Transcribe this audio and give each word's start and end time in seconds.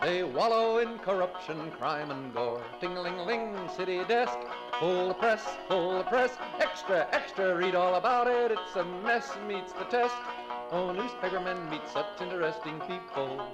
They 0.00 0.22
wallow 0.22 0.78
in 0.78 0.98
corruption, 1.00 1.70
crime, 1.72 2.10
and 2.10 2.32
gore. 2.32 2.64
Ting-a-ling-ling, 2.80 3.68
city 3.76 4.02
desk, 4.08 4.38
full 4.78 5.08
the 5.08 5.14
press, 5.14 5.44
full 5.68 5.98
the 5.98 6.04
press. 6.04 6.38
Extra, 6.58 7.06
extra, 7.12 7.54
read 7.54 7.74
all 7.74 7.96
about 7.96 8.26
it. 8.26 8.50
It's 8.50 8.76
a 8.76 8.84
mess, 8.84 9.30
meets 9.46 9.72
the 9.74 9.84
test. 9.84 10.14
Oh, 10.70 10.90
newspapermen 10.92 11.68
meet 11.68 11.86
such 11.92 12.22
interesting 12.22 12.80
people. 12.80 13.46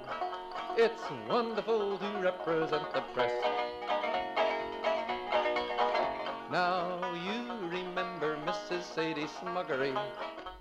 It's 0.77 1.03
wonderful 1.27 1.97
to 1.97 2.09
represent 2.21 2.93
the 2.93 3.01
press. 3.13 3.33
Now 6.49 7.13
you 7.13 7.67
remember 7.67 8.37
Mrs. 8.45 8.83
Sadie 8.83 9.27
Smuggery. 9.41 9.97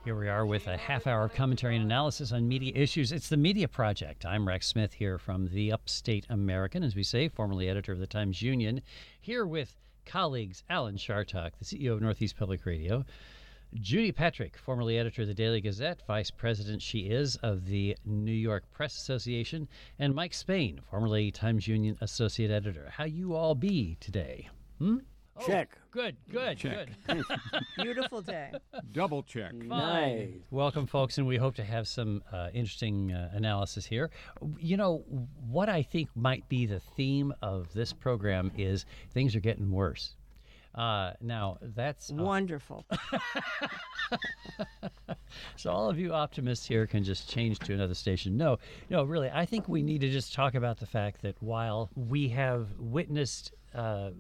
Here 0.06 0.15
we 0.15 0.28
are 0.28 0.46
with 0.46 0.69
a 0.69 0.77
half 0.77 1.09
hour 1.09 1.28
commentary 1.28 1.74
and 1.74 1.84
analysis 1.84 2.30
on 2.30 2.46
media 2.46 2.73
issues. 2.77 3.10
It's 3.10 3.28
the 3.28 3.37
Media 3.37 3.66
Project. 3.66 4.24
I'm 4.24 4.46
Rex 4.46 4.69
Smith 4.69 4.92
here 4.92 5.19
from 5.19 5.48
the 5.48 5.73
Upstate 5.73 6.27
American, 6.30 6.84
as 6.84 6.95
we 6.95 7.02
say, 7.02 7.29
formerly 7.29 7.69
editor 7.69 7.91
of 7.91 7.98
the 7.98 8.06
Times 8.06 8.41
Union, 8.41 8.82
here 9.20 9.45
with 9.45 9.74
colleagues 10.05 10.62
Alan 10.70 10.96
Chartock, 10.96 11.59
the 11.59 11.65
CEO 11.65 11.93
of 11.93 12.02
Northeast 12.02 12.37
Public 12.37 12.65
Radio, 12.65 13.04
Judy 13.74 14.13
Patrick, 14.13 14.57
formerly 14.57 14.96
editor 14.96 15.23
of 15.23 15.29
the 15.29 15.35
Daily 15.35 15.60
Gazette, 15.60 16.02
vice 16.07 16.30
president 16.30 16.82
she 16.82 17.01
is 17.01 17.35
of 17.43 17.66
the 17.66 17.96
New 18.04 18.30
York 18.30 18.63
Press 18.70 18.96
Association, 18.96 19.66
and 19.98 20.15
Mike 20.15 20.35
Spain, 20.35 20.79
formerly 20.88 21.32
Times 21.32 21.66
Union 21.66 21.98
associate 22.01 22.52
editor. 22.52 22.93
How 22.93 23.07
you 23.07 23.35
all 23.35 23.57
be 23.57 23.96
today? 23.98 24.51
Hmm? 24.79 24.98
Check. 25.45 25.76
Good, 25.90 26.16
good, 26.30 26.56
Check. 26.56 26.88
good. 27.06 27.23
Beautiful 27.82 28.23
day. 28.23 28.52
Double 28.92 29.23
check. 29.23 29.52
Nice. 29.52 30.30
Welcome, 30.51 30.87
folks, 30.87 31.18
and 31.18 31.26
we 31.26 31.37
hope 31.37 31.54
to 31.56 31.65
have 31.65 31.87
some 31.87 32.23
uh, 32.32 32.48
interesting 32.54 33.12
uh, 33.12 33.30
analysis 33.32 33.84
here. 33.84 34.10
You 34.59 34.76
know, 34.76 35.04
what 35.48 35.68
I 35.68 35.82
think 35.82 36.09
might 36.14 36.48
be 36.48 36.66
the 36.66 36.80
theme 36.80 37.32
of 37.42 37.73
this 37.74 37.92
program 37.92 38.51
is 38.57 38.87
things 39.12 39.37
are 39.37 39.40
getting 39.40 39.70
worse. 39.70 40.16
Uh, 40.74 41.12
now, 41.23 41.57
that's 41.62 42.10
Wonderful. 42.10 42.84
so 45.57 45.70
all 45.70 45.88
of 45.88 45.98
you 45.98 46.12
optimists 46.12 46.66
here 46.66 46.87
can 46.87 47.02
just 47.02 47.30
change 47.30 47.59
to 47.60 47.73
another 47.73 47.95
station. 47.95 48.37
No, 48.37 48.59
no, 48.90 49.04
really, 49.04 49.30
I 49.32 49.46
think 49.46 49.68
we 49.68 49.82
need 49.82 50.02
to 50.02 50.10
just 50.10 50.34
talk 50.34 50.54
about 50.54 50.79
the 50.79 50.87
fact 50.87 51.23
that 51.23 51.42
while 51.42 51.88
we 51.95 52.29
have 52.29 52.68
witnessed 52.79 53.52
uh, 53.74 54.10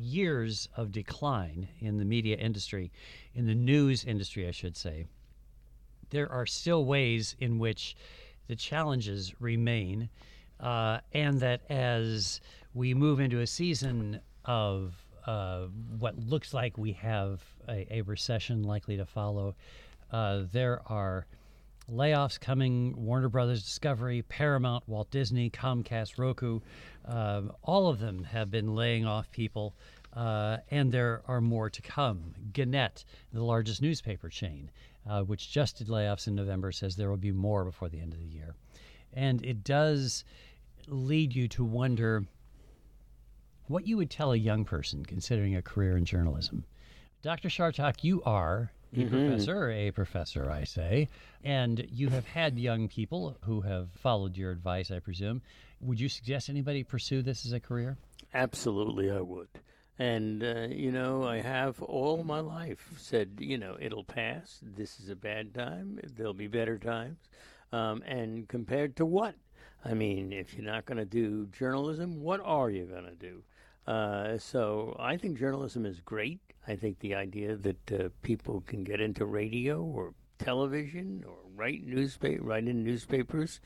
years 0.00 0.68
of 0.76 0.92
decline 0.92 1.68
in 1.80 1.98
the 1.98 2.04
media 2.04 2.36
industry, 2.36 2.90
in 3.34 3.46
the 3.46 3.54
news 3.54 4.04
industry, 4.04 4.48
I 4.48 4.50
should 4.50 4.76
say, 4.76 5.06
there 6.10 6.30
are 6.30 6.46
still 6.46 6.84
ways 6.84 7.36
in 7.38 7.58
which 7.58 7.96
the 8.48 8.56
challenges 8.56 9.32
remain, 9.40 10.08
uh, 10.58 10.98
and 11.12 11.40
that 11.40 11.62
as 11.70 12.40
we 12.74 12.94
move 12.94 13.20
into 13.20 13.40
a 13.40 13.46
season 13.46 14.20
of 14.44 14.94
uh, 15.26 15.66
what 15.98 16.18
looks 16.18 16.52
like 16.52 16.76
we 16.76 16.92
have 16.92 17.42
a, 17.68 17.86
a 17.98 18.02
recession 18.02 18.62
likely 18.62 18.96
to 18.96 19.06
follow, 19.06 19.54
uh, 20.10 20.42
there 20.52 20.80
are 20.86 21.26
layoffs 21.90 22.38
coming 22.38 22.94
Warner 22.96 23.28
Brothers 23.28 23.62
Discovery, 23.62 24.22
Paramount, 24.22 24.88
Walt 24.88 25.10
Disney, 25.10 25.50
Comcast, 25.50 26.18
Roku. 26.18 26.60
Uh, 27.04 27.42
all 27.62 27.88
of 27.88 27.98
them 27.98 28.24
have 28.24 28.50
been 28.50 28.74
laying 28.74 29.04
off 29.04 29.30
people, 29.30 29.74
uh, 30.14 30.58
and 30.70 30.92
there 30.92 31.22
are 31.26 31.40
more 31.40 31.68
to 31.70 31.82
come. 31.82 32.34
Gannett, 32.52 33.04
the 33.32 33.42
largest 33.42 33.82
newspaper 33.82 34.28
chain, 34.28 34.70
uh, 35.08 35.22
which 35.22 35.50
just 35.50 35.78
did 35.78 35.88
layoffs 35.88 36.26
in 36.26 36.34
November, 36.34 36.72
says 36.72 36.96
there 36.96 37.10
will 37.10 37.16
be 37.16 37.32
more 37.32 37.64
before 37.64 37.88
the 37.88 38.00
end 38.00 38.12
of 38.12 38.20
the 38.20 38.26
year. 38.26 38.54
And 39.12 39.44
it 39.44 39.64
does 39.64 40.24
lead 40.86 41.34
you 41.34 41.48
to 41.48 41.64
wonder 41.64 42.24
what 43.66 43.86
you 43.86 43.96
would 43.96 44.10
tell 44.10 44.32
a 44.32 44.36
young 44.36 44.64
person 44.64 45.04
considering 45.04 45.56
a 45.56 45.62
career 45.62 45.96
in 45.96 46.04
journalism. 46.04 46.64
Dr. 47.22 47.48
Chartock, 47.48 48.02
you 48.02 48.22
are 48.22 48.72
a 48.96 49.04
professor, 49.04 49.70
a 49.70 49.90
professor, 49.90 50.50
I 50.50 50.64
say, 50.64 51.08
and 51.44 51.86
you 51.90 52.08
have 52.08 52.26
had 52.26 52.58
young 52.58 52.88
people 52.88 53.36
who 53.42 53.60
have 53.62 53.90
followed 53.92 54.36
your 54.36 54.50
advice, 54.50 54.90
I 54.90 54.98
presume. 54.98 55.42
Would 55.80 56.00
you 56.00 56.08
suggest 56.08 56.48
anybody 56.48 56.82
pursue 56.82 57.22
this 57.22 57.46
as 57.46 57.52
a 57.52 57.60
career? 57.60 57.96
Absolutely, 58.34 59.10
I 59.10 59.20
would. 59.20 59.48
And, 59.98 60.42
uh, 60.42 60.68
you 60.70 60.92
know, 60.92 61.24
I 61.24 61.40
have 61.40 61.82
all 61.82 62.24
my 62.24 62.40
life 62.40 62.88
said, 62.96 63.36
you 63.38 63.58
know, 63.58 63.76
it'll 63.78 64.04
pass. 64.04 64.58
This 64.62 64.98
is 64.98 65.10
a 65.10 65.16
bad 65.16 65.54
time. 65.54 66.00
There'll 66.16 66.32
be 66.32 66.46
better 66.46 66.78
times. 66.78 67.18
Um, 67.72 68.02
and 68.06 68.48
compared 68.48 68.96
to 68.96 69.06
what? 69.06 69.34
I 69.84 69.94
mean, 69.94 70.32
if 70.32 70.54
you're 70.54 70.64
not 70.64 70.86
going 70.86 70.98
to 70.98 71.04
do 71.04 71.46
journalism, 71.46 72.20
what 72.20 72.40
are 72.42 72.70
you 72.70 72.84
going 72.84 73.04
to 73.04 73.14
do? 73.14 73.42
Uh, 73.86 74.38
so 74.38 74.96
I 74.98 75.16
think 75.16 75.38
journalism 75.38 75.86
is 75.86 76.00
great. 76.00 76.40
I 76.66 76.76
think 76.76 76.98
the 77.00 77.14
idea 77.14 77.56
that 77.56 77.92
uh, 77.92 78.08
people 78.22 78.62
can 78.66 78.84
get 78.84 79.00
into 79.00 79.24
radio 79.24 79.82
or 79.82 80.14
television 80.38 81.24
or 81.26 81.36
write 81.54 81.84
newspaper, 81.84 82.42
write 82.42 82.68
in 82.68 82.84
newspapers, 82.84 83.60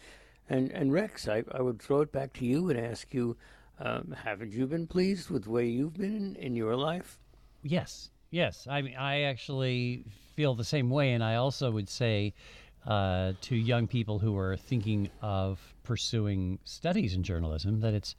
and 0.48 0.70
and 0.70 0.92
Rex, 0.92 1.28
I, 1.28 1.44
I 1.52 1.62
would 1.62 1.80
throw 1.80 2.00
it 2.00 2.12
back 2.12 2.32
to 2.34 2.46
you 2.46 2.70
and 2.70 2.78
ask 2.78 3.12
you, 3.14 3.36
um, 3.80 4.14
haven't 4.24 4.52
you 4.52 4.66
been 4.66 4.86
pleased 4.86 5.30
with 5.30 5.44
the 5.44 5.50
way 5.50 5.66
you've 5.66 5.94
been 5.94 6.36
in, 6.36 6.54
your 6.54 6.76
life? 6.76 7.18
Yes, 7.62 8.10
yes. 8.30 8.66
I 8.70 8.82
mean, 8.82 8.96
I 8.96 9.22
actually 9.22 10.04
feel 10.34 10.54
the 10.54 10.64
same 10.64 10.90
way, 10.90 11.12
and 11.12 11.24
I 11.24 11.36
also 11.36 11.70
would 11.70 11.88
say 11.88 12.34
uh, 12.86 13.32
to 13.42 13.56
young 13.56 13.86
people 13.86 14.18
who 14.18 14.36
are 14.36 14.56
thinking 14.56 15.10
of 15.22 15.58
pursuing 15.82 16.58
studies 16.64 17.14
in 17.14 17.22
journalism 17.22 17.80
that 17.80 17.94
it's 17.94 18.14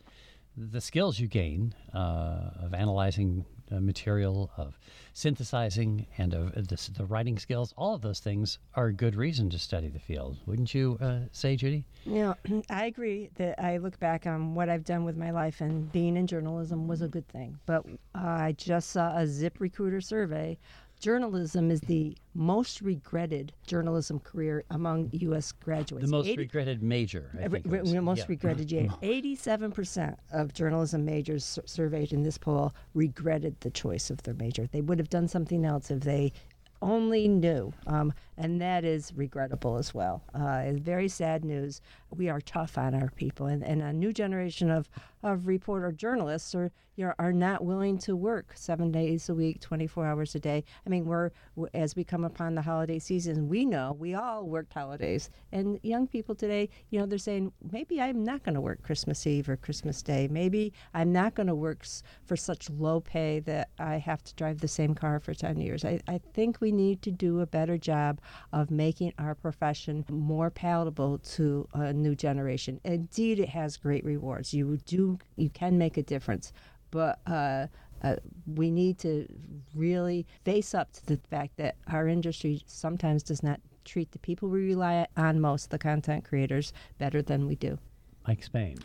the 0.58 0.82
skills 0.82 1.20
you 1.20 1.28
gain 1.28 1.74
uh, 1.94 2.52
of 2.62 2.74
analyzing 2.74 3.46
uh, 3.72 3.80
material, 3.80 4.52
of 4.58 4.78
synthesizing, 5.14 6.06
and 6.18 6.34
of 6.34 6.68
the, 6.68 6.90
the 6.96 7.06
writing 7.06 7.40
skills. 7.40 7.74
All 7.78 7.96
of 7.96 8.02
those 8.02 8.20
things 8.20 8.60
are 8.76 8.88
a 8.88 8.94
good 8.94 9.16
reason 9.16 9.50
to 9.50 9.60
study 9.60 9.90
the 9.90 10.00
field, 10.00 10.38
wouldn't 10.46 10.74
you 10.74 10.98
uh, 11.02 11.22
say, 11.32 11.56
Judy? 11.56 11.84
Know, 12.06 12.36
I 12.70 12.86
agree 12.86 13.30
that 13.36 13.60
I 13.62 13.78
look 13.78 14.00
back 14.00 14.28
on 14.28 14.54
what 14.54 14.70
I've 14.70 14.86
done 14.86 15.04
with 15.04 15.18
my 15.18 15.32
life, 15.32 15.62
and 15.62 15.92
being 15.92 16.16
in 16.16 16.28
journalism 16.28 16.88
was 16.88 17.02
a 17.02 17.08
good 17.08 17.28
thing. 17.28 17.58
But 17.66 17.86
uh, 18.14 18.20
I 18.20 18.56
just 18.58 18.92
saw 18.92 19.18
a 19.18 19.26
Zip 19.28 19.60
Recruiter 19.60 20.02
survey. 20.02 20.58
Journalism 21.06 21.70
is 21.70 21.82
the 21.82 22.18
most 22.34 22.82
regretted 22.82 23.54
journalism 23.68 24.20
career 24.20 24.64
among 24.72 25.12
U.S. 25.14 25.52
graduates. 25.52 26.04
The 26.04 26.12
most 26.12 26.26
80 26.26 26.38
regretted 26.38 26.82
major. 26.82 27.30
I 27.44 27.48
think 27.48 27.64
re- 27.68 27.82
re- 27.82 28.00
most 28.00 28.22
Yeah. 28.22 28.26
regretted. 28.28 28.72
Yeah, 28.72 28.88
eighty-seven 29.04 29.72
percent 29.72 30.18
of 30.34 30.52
journalism 30.56 31.06
majors 31.06 31.46
sur- 31.46 31.62
surveyed 31.68 32.12
in 32.12 32.24
this 32.24 32.40
poll 32.40 32.74
regretted 32.96 33.56
the 33.60 33.70
choice 33.70 34.10
of 34.10 34.24
their 34.24 34.34
major. 34.34 34.66
They 34.66 34.82
would 34.82 34.98
have 34.98 35.12
done 35.12 35.28
something 35.28 35.64
else 35.64 35.92
if 35.92 36.00
they 36.00 36.34
only 36.82 37.28
knew, 37.28 37.72
um, 37.86 38.12
and 38.36 38.60
that 38.62 38.84
is 38.84 39.14
regrettable 39.16 39.78
as 39.78 39.94
well. 39.94 40.24
Uh, 40.34 40.72
very 40.74 41.08
sad 41.08 41.46
news. 41.46 41.82
We 42.18 42.30
are 42.30 42.42
tough 42.42 42.78
on 42.78 42.96
our 42.96 43.10
people, 43.12 43.48
and, 43.48 43.64
and 43.64 43.82
a 43.82 43.94
new 43.94 44.14
generation 44.14 44.72
of, 44.72 44.90
of 45.24 45.48
reporter 45.48 45.92
journalists 45.92 46.56
are 46.56 46.72
you 46.98 47.06
know, 47.06 47.14
are 47.20 47.34
not 47.34 47.66
willing 47.66 47.98
to 47.98 48.16
work 48.16 48.54
seven 48.56 48.90
days 48.90 49.28
a 49.28 49.34
week, 49.34 49.60
twenty 49.60 49.86
four 49.86 50.06
hours 50.06 50.34
a 50.34 50.40
day. 50.40 50.64
I 50.86 50.90
mean, 50.90 51.06
we're 51.06 51.32
as 51.74 51.94
we 51.94 52.06
come 52.06 52.24
upon 52.24 52.56
the 52.56 52.62
holiday 52.62 53.00
season, 53.00 53.50
we 53.50 53.66
know 53.66 53.98
we 54.00 54.14
all 54.14 54.48
worked 54.48 54.74
holidays, 54.74 55.30
and 55.52 55.78
young 55.84 56.08
people 56.08 56.36
today, 56.36 56.70
you 56.92 57.00
know, 57.00 57.06
they're 57.06 57.18
saying 57.18 57.52
maybe 57.72 58.02
I'm 58.02 58.24
not 58.24 58.44
going 58.44 58.56
to 58.56 58.62
work 58.62 58.82
Christmas 58.82 59.28
Eve 59.28 59.50
or 59.50 59.58
Christmas 59.58 60.02
Day. 60.02 60.30
Maybe 60.32 60.72
I'm 60.94 61.12
not 61.12 61.36
going 61.36 61.48
to 61.48 61.56
work 61.56 61.86
for 62.24 62.38
such 62.38 62.70
low 62.70 63.02
pay 63.02 63.42
that 63.42 63.72
I 63.78 63.98
have 63.98 64.24
to 64.24 64.36
drive 64.36 64.62
the 64.62 64.68
same 64.70 64.96
car 64.96 65.20
for 65.20 65.34
ten 65.34 65.60
years. 65.60 65.84
I, 65.84 66.00
I 66.08 66.22
think 66.34 66.62
we 66.62 66.72
need 66.72 67.02
to 67.02 67.12
do 67.12 67.42
a 67.42 67.46
better 67.46 67.78
job 67.78 68.22
of 68.54 68.72
making 68.72 69.12
our 69.20 69.36
profession 69.36 70.06
more 70.10 70.50
palatable 70.50 71.18
to 71.18 71.68
a 71.74 71.92
new 72.06 72.16
generation. 72.16 72.80
Indeed, 72.84 73.40
it 73.40 73.50
has 73.50 73.78
great 73.78 74.06
rewards. 74.06 74.54
You 74.54 74.78
do, 74.86 75.18
you 75.36 75.50
can 75.50 75.78
make 75.78 75.98
a 75.98 76.04
difference, 76.04 76.54
but. 76.92 77.20
Uh, 77.28 77.68
uh, 78.04 78.18
we 78.46 78.70
need 78.70 79.00
to 79.00 79.26
really 79.74 80.28
face 80.44 80.76
up 80.76 80.92
to 80.92 81.06
the 81.08 81.18
fact 81.30 81.58
that 81.58 81.76
our 81.88 82.08
industry 82.08 82.62
sometimes 82.68 83.24
does 83.24 83.42
not 83.42 83.60
treat 83.84 84.12
the 84.12 84.20
people 84.20 84.50
we 84.50 84.60
rely 84.60 85.08
on 85.18 85.40
most, 85.40 85.70
the 85.70 85.80
content 85.80 86.24
creators, 86.24 86.74
better 87.00 87.22
than 87.22 87.48
we 87.48 87.56
do. 87.56 87.80
Mike 88.28 88.44
Spain. 88.44 88.78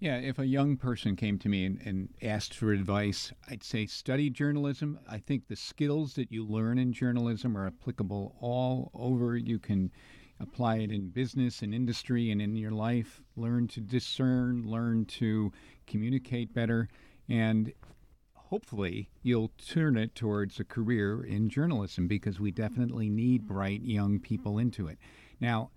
Yeah, 0.00 0.16
if 0.16 0.40
a 0.40 0.46
young 0.46 0.76
person 0.76 1.14
came 1.14 1.38
to 1.38 1.48
me 1.48 1.64
and, 1.64 1.80
and 1.84 2.08
asked 2.22 2.54
for 2.54 2.72
advice, 2.72 3.32
I'd 3.48 3.62
say 3.62 3.86
study 3.86 4.30
journalism. 4.30 4.98
I 5.08 5.18
think 5.18 5.46
the 5.46 5.54
skills 5.54 6.14
that 6.14 6.32
you 6.32 6.44
learn 6.44 6.78
in 6.78 6.92
journalism 6.92 7.56
are 7.56 7.68
applicable 7.68 8.34
all 8.40 8.90
over. 8.94 9.36
You 9.36 9.60
can 9.60 9.92
apply 10.42 10.76
it 10.76 10.90
in 10.90 11.08
business 11.08 11.62
and 11.62 11.74
industry 11.74 12.30
and 12.30 12.42
in 12.42 12.56
your 12.56 12.72
life. 12.72 13.22
Learn 13.36 13.68
to 13.68 13.80
discern, 13.80 14.64
learn 14.66 15.06
to 15.06 15.52
communicate 15.86 16.52
better, 16.52 16.88
and 17.28 17.72
hopefully 18.34 19.08
you'll 19.22 19.52
turn 19.66 19.96
it 19.96 20.14
towards 20.14 20.60
a 20.60 20.64
career 20.64 21.24
in 21.24 21.48
journalism 21.48 22.06
because 22.08 22.38
we 22.38 22.50
definitely 22.50 23.08
need 23.08 23.46
bright 23.46 23.82
young 23.82 24.18
people 24.18 24.58
into 24.58 24.88
it. 24.88 24.98
Now, 25.40 25.70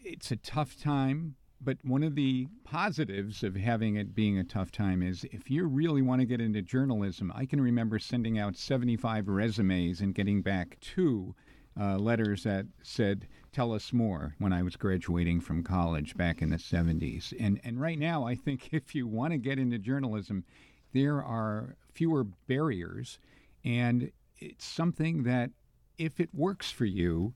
it's 0.00 0.30
a 0.30 0.36
tough 0.36 0.80
time 0.80 1.36
but 1.60 1.78
one 1.82 2.04
of 2.04 2.14
the 2.14 2.46
positives 2.64 3.42
of 3.42 3.56
having 3.56 3.96
it 3.96 4.14
being 4.14 4.38
a 4.38 4.44
tough 4.44 4.70
time 4.70 5.02
is 5.02 5.26
if 5.32 5.50
you 5.50 5.66
really 5.66 6.02
want 6.02 6.20
to 6.20 6.26
get 6.26 6.40
into 6.40 6.62
journalism, 6.62 7.32
I 7.34 7.46
can 7.46 7.60
remember 7.60 7.98
sending 7.98 8.38
out 8.38 8.56
75 8.56 9.28
resumes 9.28 10.00
and 10.00 10.14
getting 10.14 10.40
back 10.40 10.78
two 10.80 11.34
uh, 11.78 11.98
letters 11.98 12.44
that 12.44 12.66
said, 12.82 13.26
Tell 13.52 13.72
us 13.72 13.92
more 13.92 14.34
when 14.38 14.52
I 14.52 14.62
was 14.62 14.76
graduating 14.76 15.40
from 15.40 15.62
college 15.62 16.16
back 16.16 16.42
in 16.42 16.50
the 16.50 16.56
70s. 16.56 17.32
And, 17.38 17.60
and 17.64 17.80
right 17.80 17.98
now, 17.98 18.26
I 18.26 18.34
think 18.34 18.68
if 18.72 18.94
you 18.94 19.06
want 19.06 19.32
to 19.32 19.38
get 19.38 19.58
into 19.58 19.78
journalism, 19.78 20.44
there 20.92 21.22
are 21.22 21.76
fewer 21.92 22.24
barriers. 22.24 23.18
And 23.64 24.12
it's 24.38 24.64
something 24.64 25.24
that, 25.24 25.50
if 25.96 26.20
it 26.20 26.28
works 26.32 26.70
for 26.70 26.84
you, 26.84 27.34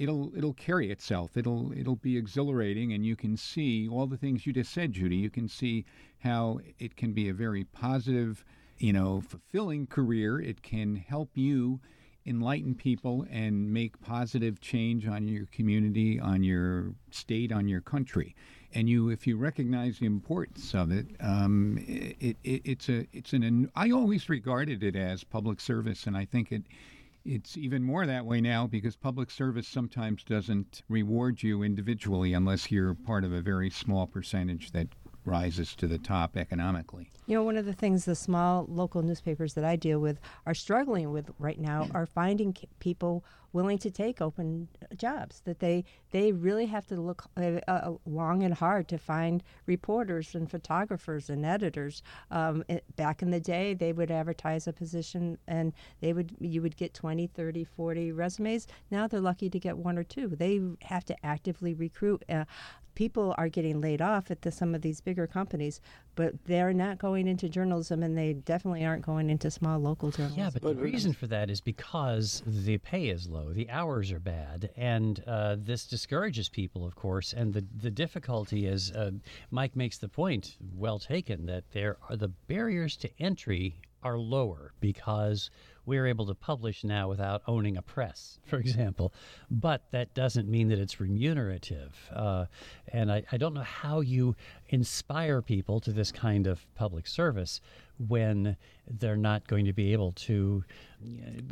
it'll 0.00 0.32
it'll 0.36 0.54
carry 0.54 0.90
itself. 0.90 1.36
It'll 1.36 1.72
it'll 1.78 1.96
be 1.96 2.16
exhilarating, 2.16 2.92
and 2.92 3.04
you 3.04 3.14
can 3.14 3.36
see 3.36 3.86
all 3.86 4.06
the 4.06 4.16
things 4.16 4.46
you 4.46 4.52
just 4.52 4.72
said, 4.72 4.92
Judy. 4.92 5.16
You 5.16 5.30
can 5.30 5.46
see 5.46 5.84
how 6.18 6.58
it 6.78 6.96
can 6.96 7.12
be 7.12 7.28
a 7.28 7.34
very 7.34 7.64
positive, 7.64 8.44
you 8.78 8.92
know, 8.92 9.20
fulfilling 9.20 9.86
career. 9.86 10.40
It 10.40 10.62
can 10.62 10.96
help 10.96 11.30
you 11.34 11.80
enlighten 12.26 12.74
people 12.74 13.26
and 13.30 13.72
make 13.72 14.00
positive 14.00 14.60
change 14.60 15.06
on 15.06 15.26
your 15.26 15.46
community, 15.46 16.20
on 16.20 16.42
your 16.42 16.94
state, 17.10 17.52
on 17.52 17.68
your 17.68 17.80
country. 17.80 18.34
And 18.72 18.88
you, 18.88 19.08
if 19.08 19.26
you 19.26 19.36
recognize 19.36 19.98
the 19.98 20.06
importance 20.06 20.74
of 20.74 20.92
it, 20.92 21.06
um, 21.20 21.78
it, 21.88 22.36
it, 22.44 22.62
it's 22.64 22.88
a 22.88 23.06
it's 23.12 23.32
an. 23.32 23.70
I 23.74 23.90
always 23.90 24.28
regarded 24.28 24.84
it 24.84 24.94
as 24.94 25.24
public 25.24 25.60
service, 25.60 26.06
and 26.06 26.16
I 26.16 26.24
think 26.24 26.52
it 26.52 26.62
it's 27.24 27.56
even 27.56 27.82
more 27.82 28.06
that 28.06 28.24
way 28.24 28.40
now 28.40 28.66
because 28.66 28.96
public 28.96 29.30
service 29.30 29.68
sometimes 29.68 30.24
doesn't 30.24 30.82
reward 30.88 31.42
you 31.42 31.62
individually 31.62 32.32
unless 32.32 32.70
you're 32.70 32.94
part 32.94 33.24
of 33.24 33.32
a 33.32 33.42
very 33.42 33.70
small 33.70 34.06
percentage 34.06 34.72
that 34.72 34.88
rises 35.24 35.74
to 35.76 35.86
the 35.86 35.98
top 35.98 36.36
economically. 36.36 37.10
You 37.26 37.36
know, 37.36 37.44
one 37.44 37.56
of 37.56 37.66
the 37.66 37.72
things 37.72 38.04
the 38.04 38.14
small 38.14 38.66
local 38.68 39.02
newspapers 39.02 39.54
that 39.54 39.64
I 39.64 39.76
deal 39.76 40.00
with 40.00 40.18
are 40.46 40.54
struggling 40.54 41.12
with 41.12 41.30
right 41.38 41.60
now 41.60 41.88
are 41.94 42.06
finding 42.06 42.56
people 42.80 43.24
willing 43.52 43.78
to 43.78 43.90
take 43.90 44.20
open 44.20 44.68
jobs. 44.96 45.42
That 45.44 45.60
they 45.60 45.84
they 46.10 46.32
really 46.32 46.66
have 46.66 46.86
to 46.88 47.00
look 47.00 47.24
uh, 47.36 47.60
uh, 47.68 47.92
long 48.06 48.42
and 48.42 48.54
hard 48.54 48.88
to 48.88 48.98
find 48.98 49.42
reporters 49.66 50.34
and 50.34 50.50
photographers 50.50 51.30
and 51.30 51.44
editors. 51.44 52.02
Um, 52.30 52.64
it, 52.68 52.84
back 52.96 53.22
in 53.22 53.30
the 53.30 53.40
day, 53.40 53.74
they 53.74 53.92
would 53.92 54.10
advertise 54.10 54.66
a 54.66 54.72
position 54.72 55.38
and 55.46 55.72
they 56.00 56.12
would 56.12 56.34
you 56.40 56.62
would 56.62 56.76
get 56.76 56.94
20, 56.94 57.26
30, 57.26 57.64
40 57.64 58.12
resumes. 58.12 58.66
Now 58.90 59.06
they're 59.06 59.20
lucky 59.20 59.50
to 59.50 59.58
get 59.58 59.76
one 59.76 59.98
or 59.98 60.04
two. 60.04 60.28
They 60.28 60.60
have 60.82 61.04
to 61.06 61.26
actively 61.26 61.74
recruit. 61.74 62.24
Uh, 62.28 62.44
people 62.94 63.34
are 63.38 63.48
getting 63.48 63.80
laid 63.80 64.02
off 64.02 64.30
at 64.30 64.42
the, 64.42 64.50
some 64.50 64.74
of 64.74 64.82
these 64.82 65.00
bigger 65.00 65.26
companies, 65.26 65.80
but 66.20 66.34
they're 66.44 66.74
not 66.74 66.98
going 66.98 67.26
into 67.26 67.48
journalism, 67.48 68.02
and 68.02 68.14
they 68.14 68.34
definitely 68.34 68.84
aren't 68.84 69.06
going 69.06 69.30
into 69.30 69.50
small 69.50 69.78
local 69.78 70.10
journalism. 70.10 70.38
Yeah, 70.38 70.50
but, 70.52 70.60
but 70.60 70.76
the 70.76 70.82
reason 70.82 71.14
for 71.14 71.26
that 71.28 71.48
is 71.48 71.62
because 71.62 72.42
the 72.46 72.76
pay 72.76 73.08
is 73.08 73.26
low, 73.26 73.54
the 73.54 73.70
hours 73.70 74.12
are 74.12 74.20
bad, 74.20 74.68
and 74.76 75.24
uh, 75.26 75.56
this 75.58 75.86
discourages 75.86 76.50
people, 76.50 76.84
of 76.84 76.94
course. 76.94 77.32
And 77.32 77.54
the 77.54 77.64
the 77.74 77.90
difficulty 77.90 78.66
is, 78.66 78.92
uh, 78.92 79.12
Mike 79.50 79.74
makes 79.74 79.96
the 79.96 80.10
point, 80.10 80.58
well 80.74 80.98
taken, 80.98 81.46
that 81.46 81.64
there 81.72 81.96
are 82.10 82.16
the 82.16 82.28
barriers 82.28 82.98
to 82.98 83.08
entry 83.18 83.80
are 84.02 84.18
lower 84.18 84.74
because 84.80 85.50
we're 85.86 86.06
able 86.06 86.26
to 86.26 86.34
publish 86.34 86.84
now 86.84 87.08
without 87.08 87.42
owning 87.46 87.76
a 87.76 87.82
press, 87.82 88.38
for 88.46 88.58
example. 88.58 89.12
But 89.50 89.82
that 89.92 90.14
doesn't 90.14 90.48
mean 90.48 90.68
that 90.68 90.78
it's 90.78 91.00
remunerative. 91.00 91.96
Uh, 92.14 92.46
and 92.92 93.10
I, 93.10 93.24
I 93.32 93.36
don't 93.36 93.54
know 93.54 93.62
how 93.62 94.00
you 94.00 94.36
inspire 94.68 95.42
people 95.42 95.80
to 95.80 95.92
this 95.92 96.12
kind 96.12 96.46
of 96.46 96.66
public 96.74 97.06
service 97.06 97.60
when 98.08 98.56
they're 98.88 99.16
not 99.16 99.46
going 99.46 99.66
to 99.66 99.72
be 99.72 99.92
able 99.92 100.12
to 100.12 100.64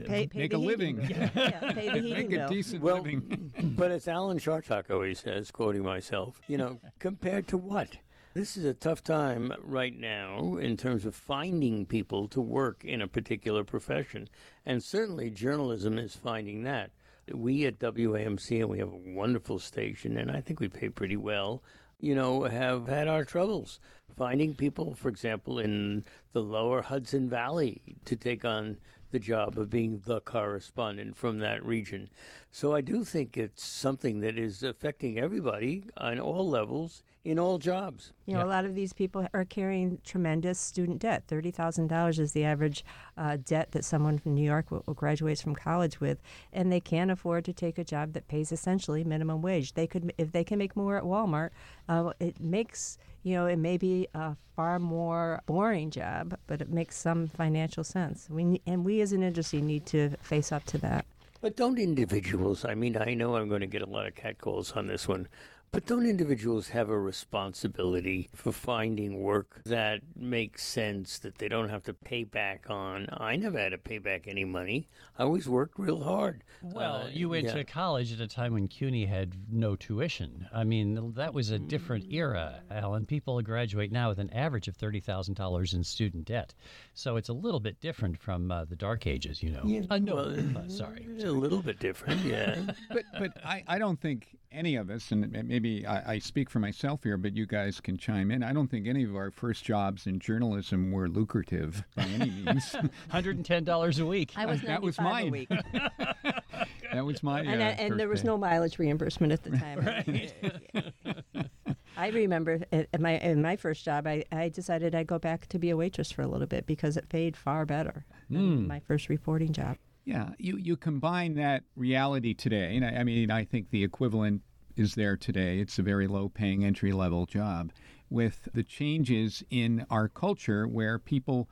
pay, 0.07 0.27
pay 0.27 0.39
make 0.39 0.53
a 0.53 0.59
living. 0.59 1.01
yeah, 1.11 1.73
pay 1.73 2.01
the 2.01 2.15
make 2.15 2.31
bill. 2.31 2.47
a 2.47 2.49
decent 2.49 2.83
well, 2.83 2.97
living. 2.97 3.53
but 3.77 3.91
as 3.91 4.09
Alan 4.09 4.39
Chartock 4.39 4.91
always 4.91 5.21
says, 5.21 5.51
quoting 5.51 5.83
myself, 5.83 6.41
you 6.49 6.57
know, 6.57 6.79
compared 6.99 7.47
to 7.49 7.59
what? 7.59 7.97
This 8.35 8.59
is 8.59 8.65
a 8.67 8.75
tough 8.75 9.03
time 9.03 9.55
right 9.63 9.99
now 9.99 10.57
in 10.57 10.77
terms 10.77 11.07
of 11.07 11.15
finding 11.15 11.87
people 11.87 12.29
to 12.29 12.43
work 12.43 12.85
in 12.85 13.01
a 13.01 13.09
particular 13.09 13.65
profession. 13.65 14.29
And 14.67 14.83
certainly 14.83 15.31
journalism 15.31 15.97
is 15.99 16.15
finding 16.15 16.63
that. 16.65 16.91
We 17.33 17.65
at 17.65 17.79
WAMC, 17.79 18.61
and 18.61 18.69
we 18.69 18.79
have 18.79 18.93
a 18.93 19.15
wonderful 19.15 19.59
station, 19.59 20.19
and 20.19 20.31
I 20.31 20.43
think 20.43 20.61
we 20.61 20.69
pay 20.69 20.91
pretty 20.91 21.17
well, 21.17 21.63
you 22.01 22.15
know, 22.15 22.45
have 22.45 22.87
had 22.87 23.09
our 23.09 23.25
troubles 23.25 23.81
finding 24.19 24.55
people, 24.55 24.95
for 24.95 25.09
example, 25.09 25.59
in 25.59 26.05
the 26.33 26.43
lower 26.43 26.83
Hudson 26.83 27.31
Valley 27.31 27.81
to 28.05 28.17
take 28.17 28.45
on 28.45 28.77
the 29.11 29.19
job 29.19 29.57
of 29.57 29.71
being 29.71 30.03
the 30.05 30.21
correspondent 30.21 31.17
from 31.17 31.39
that 31.39 31.65
region. 31.65 32.11
So 32.51 32.75
I 32.75 32.83
do 32.83 33.05
think 33.05 33.37
it's 33.37 33.65
something 33.65 34.21
that 34.21 34.37
is 34.37 34.63
affecting 34.63 35.19
everybody 35.19 35.85
on 35.97 36.19
all 36.19 36.47
levels 36.49 37.03
in 37.29 37.39
all 37.39 37.59
jobs. 37.59 38.13
You 38.25 38.35
know, 38.35 38.43
a 38.43 38.47
lot 38.47 38.65
of 38.65 38.75
these 38.75 38.95
people 38.95 39.27
are 39.35 39.45
carrying 39.45 39.99
tremendous 40.03 40.59
student 40.59 40.99
debt. 40.99 41.25
Thirty 41.29 41.51
thousand 41.51 41.89
dollars 41.89 42.19
is 42.19 42.33
the 42.33 42.45
average 42.45 42.87
uh, 43.19 43.37
debt 43.45 43.73
that 43.73 43.85
someone 43.85 44.19
from 44.19 44.35
New 44.35 44.45
York 44.45 44.71
will, 44.71 44.83
will 44.87 44.95
graduates 44.95 45.43
from 45.43 45.55
college 45.55 46.01
with, 46.01 46.23
and 46.55 46.73
they 46.73 46.81
can't 46.81 47.11
afford 47.11 47.45
to 47.45 47.53
take 47.53 47.77
a 47.77 47.85
job 47.85 48.15
that 48.15 48.29
pays 48.29 48.51
essentially 48.51 49.05
minimum 49.05 49.43
wage. 49.43 49.75
They 49.75 49.87
could, 49.87 50.11
if 50.17 50.33
they 50.33 50.43
can 50.43 50.59
make 50.59 50.75
more 50.75 50.97
at 50.97 51.05
Walmart, 51.05 51.51
uh, 51.87 52.13
it 52.19 52.41
makes 52.41 52.97
you 53.23 53.35
know 53.35 53.45
it 53.45 53.59
may 53.59 53.77
be 53.77 54.09
a 54.15 54.35
far 54.57 54.79
more 54.79 55.43
boring 55.45 55.91
job, 55.91 56.39
but 56.47 56.63
it 56.63 56.71
makes 56.71 56.97
some 56.97 57.29
financial 57.29 57.85
sense. 57.85 58.29
We 58.31 58.63
and 58.67 58.87
we 58.87 59.03
as 59.03 59.13
an 59.13 59.23
industry 59.23 59.61
need 59.61 59.85
to 59.87 60.17
face 60.23 60.51
up 60.51 60.65
to 60.67 60.79
that. 60.79 61.05
But 61.41 61.57
don't 61.57 61.79
individuals, 61.79 62.65
I 62.65 62.75
mean, 62.75 62.97
I 62.97 63.15
know 63.15 63.37
I'm 63.37 63.49
going 63.49 63.61
to 63.61 63.69
get 63.69 63.83
a 63.83 63.87
lot 63.87 64.09
of 64.09 64.17
catcalls 64.17 64.73
on 64.73 64.89
this 64.89 65.07
one, 65.07 65.29
but 65.71 65.87
don't 65.87 66.07
individuals 66.07 66.69
have 66.69 66.89
a 66.89 66.99
responsibility 66.99 68.29
for 68.35 68.53
finding 68.53 69.21
work 69.21 69.61
that 69.65 70.01
makes 70.17 70.65
sense 70.65 71.19
that 71.21 71.39
they 71.39 71.49
don't 71.49 71.69
have 71.69 71.83
to 71.85 71.95
pay 71.95 72.25
back 72.25 72.67
on? 72.69 73.07
I 73.13 73.37
never 73.37 73.59
had 73.59 73.71
to 73.73 73.79
pay 73.79 73.99
back 73.99 74.27
any 74.27 74.45
money. 74.45 74.89
I 75.19 75.23
always 75.25 75.49
worked 75.49 75.79
real 75.79 76.03
hard. 76.03 76.45
Well, 76.63 77.03
Uh, 77.03 77.09
you 77.09 77.29
went 77.29 77.47
yeah. 77.47 77.55
to 77.55 77.65
college 77.65 78.13
at 78.13 78.21
a 78.21 78.27
time 78.29 78.53
when 78.55 78.69
CUNY 78.69 79.07
had 79.07 79.35
no 79.51 79.77
tuition. 79.77 80.47
I 80.53 80.65
mean, 80.65 81.13
that 81.15 81.35
was 81.35 81.51
a 81.51 81.59
different 81.59 82.13
era, 82.13 82.61
Alan. 82.71 83.07
People 83.07 83.41
graduate 83.43 83.93
now 83.93 84.09
with 84.09 84.19
an 84.19 84.31
average 84.33 84.69
of 84.69 84.77
$30,000 84.77 85.75
in 85.75 85.85
student 85.85 86.25
debt. 86.25 86.55
So 86.95 87.17
it's 87.17 87.29
a 87.29 87.33
little 87.35 87.61
bit 87.61 87.81
different 87.81 88.19
from 88.19 88.51
uh, 88.51 88.65
the 88.65 88.77
dark 88.77 89.07
ages, 89.07 89.43
you 89.43 89.51
know. 89.51 89.63
Yeah, 89.65 89.83
Uh, 89.91 89.99
no, 89.99 90.15
well, 90.17 90.37
uh, 90.59 90.69
sorry. 90.69 91.07
A 91.23 91.31
little 91.31 91.63
bit 91.63 91.79
different, 91.79 92.23
yeah. 92.25 92.63
but 92.91 93.05
but 93.19 93.33
I, 93.45 93.65
I 93.67 93.79
don't 93.79 94.01
think 94.01 94.38
any 94.51 94.77
of 94.77 94.91
us, 94.91 95.11
and 95.13 95.31
maybe 95.47 95.87
I, 95.87 96.15
I 96.15 96.19
speak 96.19 96.49
for 96.51 96.59
myself 96.59 97.03
here, 97.03 97.17
but 97.17 97.37
you 97.37 97.47
guys 97.47 97.81
can 97.81 97.97
chime 97.99 98.31
in. 98.31 98.43
I 98.43 98.53
don't 98.53 98.69
think 98.69 98.87
any 98.87 99.05
of 99.05 99.15
our 99.15 99.31
first 99.31 99.65
jobs 99.65 100.07
in 100.07 100.19
journalism 100.19 100.91
were 100.91 101.09
lucrative 101.09 101.85
by 101.95 102.05
any 102.05 102.31
means. 102.45 102.75
$110 103.13 104.01
a 104.01 104.07
week. 104.07 104.33
I 104.37 104.47
was 104.47 104.61
That 104.63 104.83
was 104.83 104.99
95 104.99 104.99
a 104.99 105.03
mine. 105.03 105.31
week. 105.31 105.49
that 106.93 107.05
was 107.05 107.23
my. 107.23 107.41
and, 107.41 107.61
uh, 107.63 107.65
I- 107.67 107.69
and 107.71 108.01
there 108.01 108.09
was 108.09 108.23
pay. 108.23 108.29
no 108.29 108.39
mileage 108.39 108.79
reimbursement 108.79 109.33
at 109.33 109.43
the 109.45 109.51
time. 109.59 111.53
I 111.97 112.09
remember 112.09 112.61
at 112.73 112.89
at 112.93 113.01
my 113.01 113.19
in 113.19 113.43
my 113.43 113.57
first 113.57 113.85
job, 113.85 114.07
I, 114.07 114.25
I 114.31 114.49
decided 114.49 114.95
I'd 114.95 115.07
go 115.09 115.19
back 115.19 115.47
to 115.49 115.59
be 115.59 115.71
a 115.71 115.77
waitress 115.77 116.13
for 116.13 116.23
a 116.23 116.29
little 116.29 116.47
bit 116.47 116.65
because 116.67 116.97
it 116.97 117.09
paid 117.09 117.37
far 117.37 117.67
better 117.67 118.05
than 118.31 118.67
my 118.69 118.79
first 118.81 119.09
reporting 119.09 119.53
job. 119.53 119.77
Yeah, 120.09 120.31
you 120.39 120.57
you 120.57 120.79
combine 120.79 121.35
that 121.35 121.65
reality 121.77 122.33
today, 122.33 122.75
and 122.75 122.83
I, 122.83 123.01
I 123.01 123.05
mean, 123.05 123.31
I 123.31 123.45
think 123.45 123.69
the 123.69 123.85
equivalent 123.85 124.41
is 124.75 124.95
there 124.95 125.19
today. 125.19 125.59
It's 125.59 125.79
a 125.79 125.83
very 125.83 126.07
low-paying 126.07 126.65
entry-level 126.65 127.27
job, 127.27 127.73
with 128.09 128.49
the 128.55 128.63
changes 128.63 129.45
in 129.51 129.85
our 129.91 130.09
culture 130.09 130.67
where 130.67 130.99
people 130.99 131.51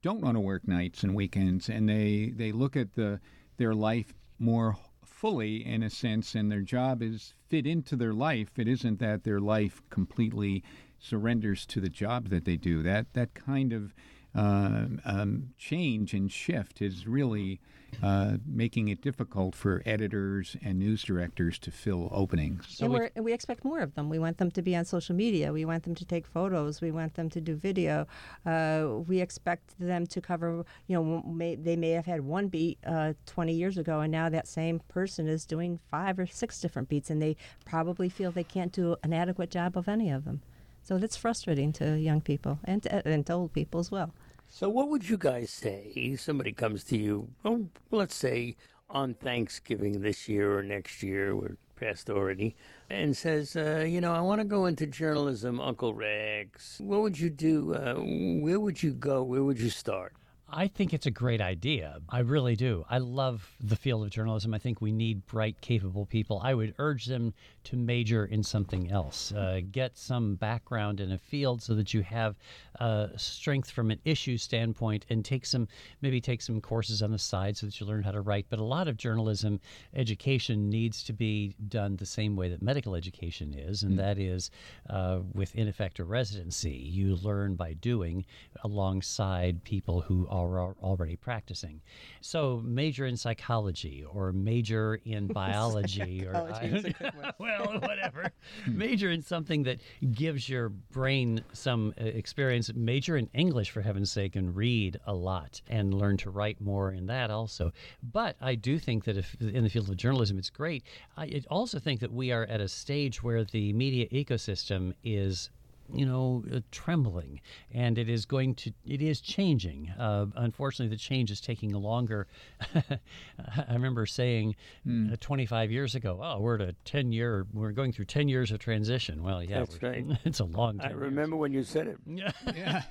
don't 0.00 0.22
want 0.22 0.36
to 0.36 0.40
work 0.40 0.66
nights 0.66 1.02
and 1.02 1.14
weekends, 1.14 1.68
and 1.68 1.86
they 1.86 2.32
they 2.34 2.50
look 2.50 2.76
at 2.78 2.94
the 2.94 3.20
their 3.58 3.74
life 3.74 4.14
more 4.38 4.78
fully 5.04 5.66
in 5.66 5.82
a 5.82 5.90
sense, 5.90 6.34
and 6.34 6.50
their 6.50 6.62
job 6.62 7.02
is 7.02 7.34
fit 7.50 7.66
into 7.66 7.94
their 7.94 8.14
life. 8.14 8.58
It 8.58 8.68
isn't 8.68 9.00
that 9.00 9.24
their 9.24 9.40
life 9.40 9.82
completely 9.90 10.64
surrenders 10.98 11.66
to 11.66 11.78
the 11.78 11.90
job 11.90 12.30
that 12.30 12.46
they 12.46 12.56
do. 12.56 12.82
That 12.82 13.12
that 13.12 13.34
kind 13.34 13.74
of 13.74 13.94
uh, 14.34 14.86
um, 15.04 15.50
change 15.58 16.14
and 16.14 16.32
shift 16.32 16.80
is 16.80 17.06
really 17.06 17.60
uh, 18.02 18.36
making 18.46 18.88
it 18.88 19.00
difficult 19.02 19.54
for 19.54 19.82
editors 19.84 20.56
and 20.62 20.78
news 20.78 21.02
directors 21.02 21.58
to 21.58 21.70
fill 21.70 22.08
openings. 22.12 22.66
So 22.68 22.84
and, 22.84 22.94
we, 22.94 23.08
and 23.16 23.24
we 23.24 23.32
expect 23.32 23.64
more 23.64 23.80
of 23.80 23.94
them. 23.94 24.08
We 24.08 24.18
want 24.18 24.38
them 24.38 24.50
to 24.52 24.62
be 24.62 24.76
on 24.76 24.84
social 24.84 25.14
media. 25.14 25.52
We 25.52 25.64
want 25.64 25.82
them 25.82 25.94
to 25.96 26.04
take 26.04 26.26
photos. 26.26 26.80
We 26.80 26.90
want 26.90 27.14
them 27.14 27.28
to 27.30 27.40
do 27.40 27.56
video. 27.56 28.06
Uh, 28.46 28.88
we 29.06 29.20
expect 29.20 29.78
them 29.78 30.06
to 30.06 30.20
cover. 30.20 30.64
You 30.86 30.96
know, 30.96 31.22
may, 31.26 31.56
they 31.56 31.76
may 31.76 31.90
have 31.90 32.06
had 32.06 32.20
one 32.20 32.48
beat 32.48 32.78
uh, 32.86 33.14
20 33.26 33.52
years 33.52 33.78
ago, 33.78 34.00
and 34.00 34.12
now 34.12 34.28
that 34.28 34.46
same 34.46 34.80
person 34.88 35.26
is 35.26 35.44
doing 35.44 35.80
five 35.90 36.18
or 36.18 36.26
six 36.26 36.60
different 36.60 36.88
beats, 36.88 37.10
and 37.10 37.20
they 37.20 37.36
probably 37.64 38.08
feel 38.08 38.30
they 38.30 38.44
can't 38.44 38.72
do 38.72 38.96
an 39.02 39.12
adequate 39.12 39.50
job 39.50 39.76
of 39.76 39.88
any 39.88 40.10
of 40.10 40.24
them. 40.24 40.42
So 40.82 40.96
that's 40.96 41.16
frustrating 41.16 41.72
to 41.74 41.98
young 41.98 42.20
people 42.20 42.60
and 42.64 42.82
to, 42.84 43.06
and 43.06 43.26
to 43.26 43.32
old 43.34 43.52
people 43.52 43.80
as 43.80 43.90
well. 43.90 44.14
So, 44.50 44.68
what 44.68 44.88
would 44.88 45.08
you 45.08 45.18
guys 45.18 45.50
say? 45.50 46.16
Somebody 46.16 46.52
comes 46.52 46.82
to 46.84 46.96
you, 46.96 47.28
oh, 47.44 47.68
let's 47.90 48.14
say 48.14 48.56
on 48.90 49.14
Thanksgiving 49.14 50.00
this 50.00 50.26
year 50.28 50.58
or 50.58 50.62
next 50.62 51.02
year, 51.02 51.36
we're 51.36 51.56
past 51.76 52.10
already, 52.10 52.56
and 52.90 53.16
says, 53.16 53.54
uh, 53.54 53.84
you 53.86 54.00
know, 54.00 54.12
I 54.12 54.20
want 54.20 54.40
to 54.40 54.46
go 54.46 54.64
into 54.64 54.86
journalism, 54.86 55.60
Uncle 55.60 55.94
Rex. 55.94 56.80
What 56.80 57.02
would 57.02 57.20
you 57.20 57.30
do? 57.30 57.74
Uh, 57.74 57.94
where 58.42 58.58
would 58.58 58.82
you 58.82 58.94
go? 58.94 59.22
Where 59.22 59.44
would 59.44 59.60
you 59.60 59.70
start? 59.70 60.14
I 60.50 60.66
think 60.66 60.94
it's 60.94 61.04
a 61.04 61.10
great 61.10 61.42
idea. 61.42 61.98
I 62.08 62.20
really 62.20 62.56
do. 62.56 62.86
I 62.88 62.98
love 62.98 63.54
the 63.60 63.76
field 63.76 64.04
of 64.04 64.10
journalism. 64.10 64.54
I 64.54 64.58
think 64.58 64.80
we 64.80 64.92
need 64.92 65.26
bright, 65.26 65.60
capable 65.60 66.06
people. 66.06 66.40
I 66.42 66.54
would 66.54 66.74
urge 66.78 67.04
them 67.04 67.34
to 67.68 67.76
major 67.76 68.24
in 68.24 68.42
something 68.42 68.90
else. 68.90 69.30
Uh, 69.32 69.60
get 69.70 69.98
some 69.98 70.36
background 70.36 71.00
in 71.00 71.12
a 71.12 71.18
field 71.18 71.60
so 71.60 71.74
that 71.74 71.92
you 71.92 72.02
have 72.02 72.34
uh, 72.80 73.08
strength 73.16 73.70
from 73.70 73.90
an 73.90 74.00
issue 74.06 74.38
standpoint, 74.38 75.04
and 75.10 75.22
take 75.22 75.44
some 75.44 75.68
maybe 76.00 76.18
take 76.18 76.40
some 76.40 76.62
courses 76.62 77.02
on 77.02 77.10
the 77.10 77.18
side 77.18 77.58
so 77.58 77.66
that 77.66 77.78
you 77.78 77.86
learn 77.86 78.02
how 78.02 78.10
to 78.10 78.22
write. 78.22 78.46
But 78.48 78.58
a 78.58 78.64
lot 78.64 78.88
of 78.88 78.96
journalism 78.96 79.60
education 79.94 80.70
needs 80.70 81.02
to 81.04 81.12
be 81.12 81.56
done 81.68 81.96
the 81.96 82.06
same 82.06 82.36
way 82.36 82.48
that 82.48 82.62
medical 82.62 82.94
education 82.94 83.52
is, 83.52 83.82
and 83.82 83.94
mm. 83.94 83.96
that 83.98 84.18
is 84.18 84.50
uh, 84.88 85.18
with 85.34 85.54
in 85.54 85.68
effect 85.68 85.98
a 85.98 86.04
residency. 86.04 86.70
You 86.70 87.16
learn 87.16 87.54
by 87.54 87.74
doing 87.74 88.24
alongside 88.64 89.62
people 89.64 90.00
who 90.00 90.26
are 90.30 90.74
already 90.82 91.16
practicing. 91.16 91.82
So 92.22 92.62
major 92.64 93.04
in 93.04 93.18
psychology 93.18 94.06
or 94.10 94.32
major 94.32 95.00
in 95.04 95.26
biology 95.42 96.26
or 96.26 96.32
well, 97.38 97.57
whatever. 97.80 98.32
major 98.66 99.10
in 99.10 99.22
something 99.22 99.62
that 99.64 99.80
gives 100.12 100.48
your 100.48 100.68
brain 100.68 101.42
some 101.52 101.94
uh, 102.00 102.04
experience. 102.04 102.70
Major 102.74 103.16
in 103.16 103.28
English, 103.34 103.70
for 103.70 103.82
heaven's 103.82 104.10
sake, 104.10 104.36
and 104.36 104.54
read 104.54 104.98
a 105.06 105.14
lot 105.14 105.60
and 105.68 105.94
learn 105.94 106.16
to 106.18 106.30
write 106.30 106.60
more 106.60 106.92
in 106.92 107.06
that 107.06 107.30
also. 107.30 107.72
But 108.02 108.36
I 108.40 108.54
do 108.54 108.78
think 108.78 109.04
that 109.04 109.16
if 109.16 109.36
in 109.40 109.64
the 109.64 109.70
field 109.70 109.88
of 109.88 109.96
journalism, 109.96 110.38
it's 110.38 110.50
great. 110.50 110.84
I 111.16 111.42
also 111.50 111.78
think 111.78 112.00
that 112.00 112.12
we 112.12 112.32
are 112.32 112.44
at 112.44 112.60
a 112.60 112.68
stage 112.68 113.22
where 113.22 113.44
the 113.44 113.72
media 113.72 114.08
ecosystem 114.08 114.94
is 115.02 115.50
you 115.92 116.04
know, 116.04 116.44
uh, 116.52 116.60
trembling, 116.70 117.40
and 117.72 117.98
it 117.98 118.08
is 118.08 118.26
going 118.26 118.54
to, 118.56 118.72
it 118.86 119.00
is 119.00 119.20
changing. 119.20 119.90
Uh, 119.98 120.26
unfortunately, 120.36 120.94
the 120.94 121.00
change 121.00 121.30
is 121.30 121.40
taking 121.40 121.72
longer. 121.72 122.26
I 122.74 123.72
remember 123.72 124.06
saying 124.06 124.56
mm. 124.86 125.12
uh, 125.12 125.16
25 125.20 125.70
years 125.70 125.94
ago, 125.94 126.20
"Oh, 126.22 126.40
we're 126.40 126.56
at 126.56 126.60
a 126.60 126.74
10 126.84 127.12
year, 127.12 127.46
we're 127.52 127.72
going 127.72 127.92
through 127.92 128.06
10 128.06 128.28
years 128.28 128.50
of 128.50 128.58
transition." 128.58 129.22
Well, 129.22 129.42
yeah, 129.42 129.60
that's 129.60 129.82
right. 129.82 130.04
It's 130.24 130.40
a 130.40 130.44
long 130.44 130.78
time. 130.78 130.90
I 130.90 130.94
remember 130.94 131.36
years. 131.36 131.40
when 131.40 131.52
you 131.52 131.62
said 131.62 131.86
it. 131.86 131.98
yeah. 132.56 132.82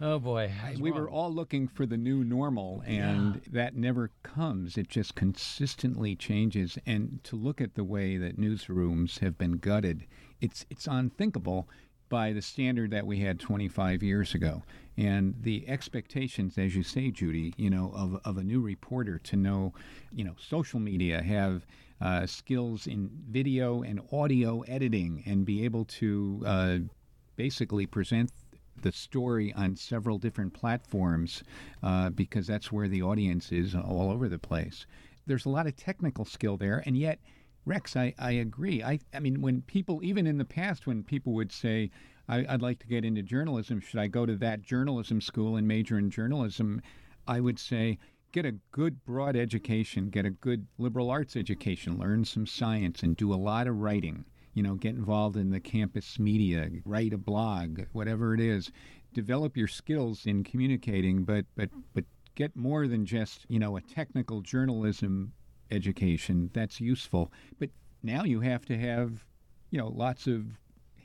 oh 0.00 0.18
boy, 0.18 0.52
we 0.78 0.90
wrong. 0.90 1.00
were 1.00 1.10
all 1.10 1.32
looking 1.32 1.68
for 1.68 1.86
the 1.86 1.96
new 1.96 2.24
normal, 2.24 2.82
and 2.86 3.36
yeah. 3.36 3.40
that 3.52 3.76
never 3.76 4.10
comes. 4.22 4.76
It 4.76 4.88
just 4.88 5.14
consistently 5.14 6.16
changes. 6.16 6.78
And 6.84 7.20
to 7.24 7.36
look 7.36 7.60
at 7.60 7.74
the 7.74 7.84
way 7.84 8.16
that 8.16 8.38
newsrooms 8.38 9.20
have 9.20 9.38
been 9.38 9.58
gutted 9.58 10.06
it's 10.42 10.66
it's 10.68 10.86
unthinkable 10.86 11.68
by 12.10 12.34
the 12.34 12.42
standard 12.42 12.90
that 12.90 13.06
we 13.06 13.20
had 13.20 13.40
25 13.40 14.02
years 14.02 14.34
ago. 14.34 14.62
And 14.98 15.34
the 15.40 15.66
expectations, 15.66 16.58
as 16.58 16.76
you 16.76 16.82
say, 16.82 17.10
Judy, 17.10 17.54
you 17.56 17.70
know, 17.70 17.90
of, 17.96 18.20
of 18.26 18.36
a 18.36 18.42
new 18.42 18.60
reporter 18.60 19.18
to 19.20 19.36
know, 19.36 19.72
you 20.12 20.22
know, 20.22 20.34
social 20.38 20.78
media, 20.78 21.22
have 21.22 21.64
uh, 22.02 22.26
skills 22.26 22.86
in 22.86 23.08
video 23.30 23.82
and 23.82 24.02
audio 24.12 24.60
editing, 24.62 25.22
and 25.24 25.46
be 25.46 25.64
able 25.64 25.86
to 25.86 26.42
uh, 26.44 26.78
basically 27.36 27.86
present 27.86 28.30
the 28.82 28.92
story 28.92 29.54
on 29.54 29.74
several 29.74 30.18
different 30.18 30.52
platforms 30.52 31.42
uh, 31.82 32.10
because 32.10 32.46
that's 32.46 32.70
where 32.70 32.88
the 32.88 33.02
audience 33.02 33.52
is 33.52 33.74
all 33.74 34.10
over 34.10 34.28
the 34.28 34.38
place. 34.38 34.84
There's 35.26 35.46
a 35.46 35.50
lot 35.50 35.66
of 35.66 35.76
technical 35.76 36.26
skill 36.26 36.58
there, 36.58 36.82
and 36.84 36.94
yet 36.94 37.20
Rex, 37.64 37.96
I, 37.96 38.12
I 38.18 38.32
agree. 38.32 38.82
I, 38.82 38.98
I 39.14 39.20
mean, 39.20 39.40
when 39.40 39.62
people, 39.62 40.00
even 40.02 40.26
in 40.26 40.38
the 40.38 40.44
past, 40.44 40.86
when 40.86 41.04
people 41.04 41.32
would 41.34 41.52
say, 41.52 41.90
I, 42.28 42.42
would 42.50 42.62
like 42.62 42.80
to 42.80 42.86
get 42.88 43.04
into 43.04 43.22
journalism, 43.22 43.80
should 43.80 44.00
I 44.00 44.08
go 44.08 44.26
to 44.26 44.36
that 44.36 44.62
journalism 44.62 45.20
school 45.20 45.56
and 45.56 45.66
major 45.68 45.98
in 45.98 46.10
journalism? 46.10 46.82
I 47.26 47.38
would 47.40 47.60
say, 47.60 47.98
get 48.32 48.46
a 48.46 48.58
good 48.72 49.04
broad 49.04 49.36
education, 49.36 50.08
get 50.10 50.26
a 50.26 50.30
good 50.30 50.66
liberal 50.78 51.10
arts 51.10 51.36
education, 51.36 51.98
learn 51.98 52.24
some 52.24 52.46
science, 52.46 53.02
and 53.02 53.16
do 53.16 53.32
a 53.32 53.36
lot 53.36 53.68
of 53.68 53.78
writing. 53.78 54.24
You 54.54 54.62
know, 54.62 54.74
get 54.74 54.94
involved 54.94 55.36
in 55.36 55.50
the 55.50 55.60
campus 55.60 56.18
media, 56.18 56.68
write 56.84 57.12
a 57.12 57.18
blog, 57.18 57.82
whatever 57.92 58.34
it 58.34 58.40
is. 58.40 58.70
Develop 59.14 59.56
your 59.56 59.68
skills 59.68 60.26
in 60.26 60.42
communicating, 60.42 61.24
but 61.24 61.46
but 61.54 61.70
but 61.94 62.04
get 62.34 62.56
more 62.56 62.88
than 62.88 63.06
just 63.06 63.46
you 63.48 63.58
know 63.58 63.76
a 63.76 63.80
technical 63.80 64.40
journalism 64.40 65.32
education. 65.72 66.50
That's 66.52 66.80
useful. 66.80 67.32
But 67.58 67.70
now 68.02 68.24
you 68.24 68.40
have 68.40 68.64
to 68.66 68.78
have, 68.78 69.24
you 69.70 69.78
know, 69.78 69.88
lots 69.88 70.26
of 70.26 70.44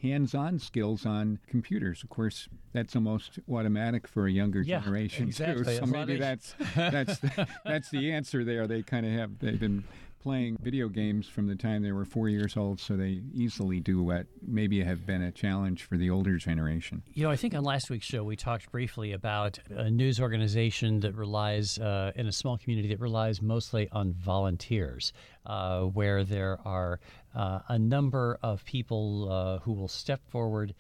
hands-on 0.01 0.59
skills 0.59 1.05
on 1.05 1.39
computers. 1.47 2.03
Of 2.03 2.09
course, 2.09 2.47
that's 2.73 2.95
almost 2.95 3.39
automatic 3.51 4.07
for 4.07 4.27
a 4.27 4.31
younger 4.31 4.61
yeah, 4.61 4.79
generation 4.79 5.27
exactly. 5.27 5.63
too. 5.63 5.79
So 5.79 5.85
maybe 5.85 6.17
that's 6.17 6.53
that's 6.75 7.19
the, 7.19 7.47
that's 7.65 7.89
the 7.89 8.11
answer 8.11 8.43
there. 8.43 8.67
They 8.67 8.83
kind 8.83 9.05
of 9.05 9.11
have 9.13 9.39
they've 9.39 9.59
been 9.59 9.83
playing 10.19 10.57
video 10.61 10.89
games 10.89 11.27
from 11.27 11.47
the 11.47 11.55
time 11.55 11.81
they 11.83 11.91
were 11.91 12.05
four 12.05 12.29
years 12.29 12.57
old, 12.57 12.79
so 12.79 12.97
they 12.97 13.21
easily 13.33 13.79
do 13.79 14.03
what 14.03 14.25
maybe 14.45 14.83
have 14.83 15.05
been 15.05 15.21
a 15.21 15.31
challenge 15.31 15.83
for 15.83 15.97
the 15.97 16.09
older 16.09 16.37
generation. 16.37 17.01
You 17.13 17.23
know, 17.23 17.31
I 17.31 17.35
think 17.35 17.53
on 17.53 17.63
last 17.63 17.89
week's 17.89 18.05
show 18.05 18.23
we 18.23 18.35
talked 18.35 18.71
briefly 18.71 19.13
about 19.13 19.59
a 19.69 19.89
news 19.89 20.19
organization 20.19 20.99
that 21.01 21.15
relies 21.15 21.77
uh, 21.79 22.11
in 22.15 22.27
a 22.27 22.31
small 22.31 22.57
community 22.57 22.89
that 22.89 22.99
relies 22.99 23.41
mostly 23.41 23.89
on 23.91 24.13
volunteers, 24.13 25.13
uh, 25.45 25.81
where 25.81 26.23
there 26.23 26.59
are 26.65 26.99
uh, 27.35 27.59
a 27.69 27.79
number 27.79 28.37
of 28.41 28.65
people 28.65 29.31
uh, 29.31 29.59
who 29.59 29.73
will 29.73 29.87
step 29.87 30.21
forward 30.27 30.73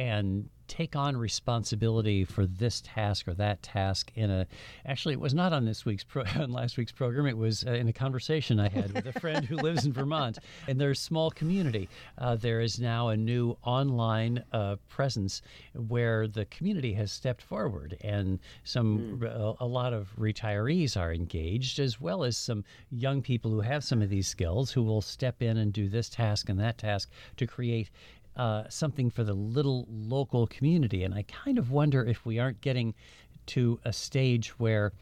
and 0.00 0.48
take 0.66 0.94
on 0.94 1.16
responsibility 1.16 2.24
for 2.24 2.46
this 2.46 2.80
task 2.80 3.26
or 3.26 3.34
that 3.34 3.60
task 3.60 4.12
in 4.14 4.30
a 4.30 4.46
actually 4.86 5.12
it 5.12 5.20
was 5.20 5.34
not 5.34 5.52
on 5.52 5.64
this 5.64 5.84
week's 5.84 6.04
pro, 6.04 6.22
on 6.36 6.52
last 6.52 6.78
week's 6.78 6.92
program 6.92 7.26
it 7.26 7.36
was 7.36 7.64
uh, 7.66 7.72
in 7.72 7.88
a 7.88 7.92
conversation 7.92 8.60
i 8.60 8.68
had 8.68 8.92
with 8.92 9.04
a 9.04 9.20
friend 9.20 9.44
who 9.44 9.56
lives 9.56 9.84
in 9.84 9.92
vermont 9.92 10.38
and 10.68 10.80
their 10.80 10.94
small 10.94 11.28
community 11.28 11.88
uh, 12.18 12.36
there 12.36 12.60
is 12.60 12.78
now 12.78 13.08
a 13.08 13.16
new 13.16 13.56
online 13.64 14.42
uh, 14.52 14.76
presence 14.88 15.42
where 15.88 16.28
the 16.28 16.44
community 16.46 16.92
has 16.92 17.10
stepped 17.10 17.42
forward 17.42 17.96
and 18.02 18.38
some 18.62 19.18
mm. 19.20 19.24
a, 19.24 19.64
a 19.64 19.66
lot 19.66 19.92
of 19.92 20.08
retirees 20.16 20.96
are 20.96 21.12
engaged 21.12 21.80
as 21.80 22.00
well 22.00 22.22
as 22.22 22.36
some 22.36 22.64
young 22.92 23.20
people 23.20 23.50
who 23.50 23.60
have 23.60 23.82
some 23.82 24.00
of 24.00 24.08
these 24.08 24.28
skills 24.28 24.70
who 24.70 24.84
will 24.84 25.02
step 25.02 25.42
in 25.42 25.56
and 25.56 25.72
do 25.72 25.88
this 25.88 26.08
task 26.08 26.48
and 26.48 26.60
that 26.60 26.78
task 26.78 27.10
to 27.36 27.44
create 27.44 27.90
uh, 28.36 28.64
something 28.68 29.10
for 29.10 29.24
the 29.24 29.34
little 29.34 29.86
local 29.88 30.46
community. 30.46 31.04
And 31.04 31.14
I 31.14 31.22
kind 31.22 31.58
of 31.58 31.70
wonder 31.70 32.04
if 32.04 32.24
we 32.24 32.38
aren't 32.38 32.60
getting 32.60 32.94
to 33.46 33.80
a 33.84 33.92
stage 33.92 34.58
where 34.58 34.92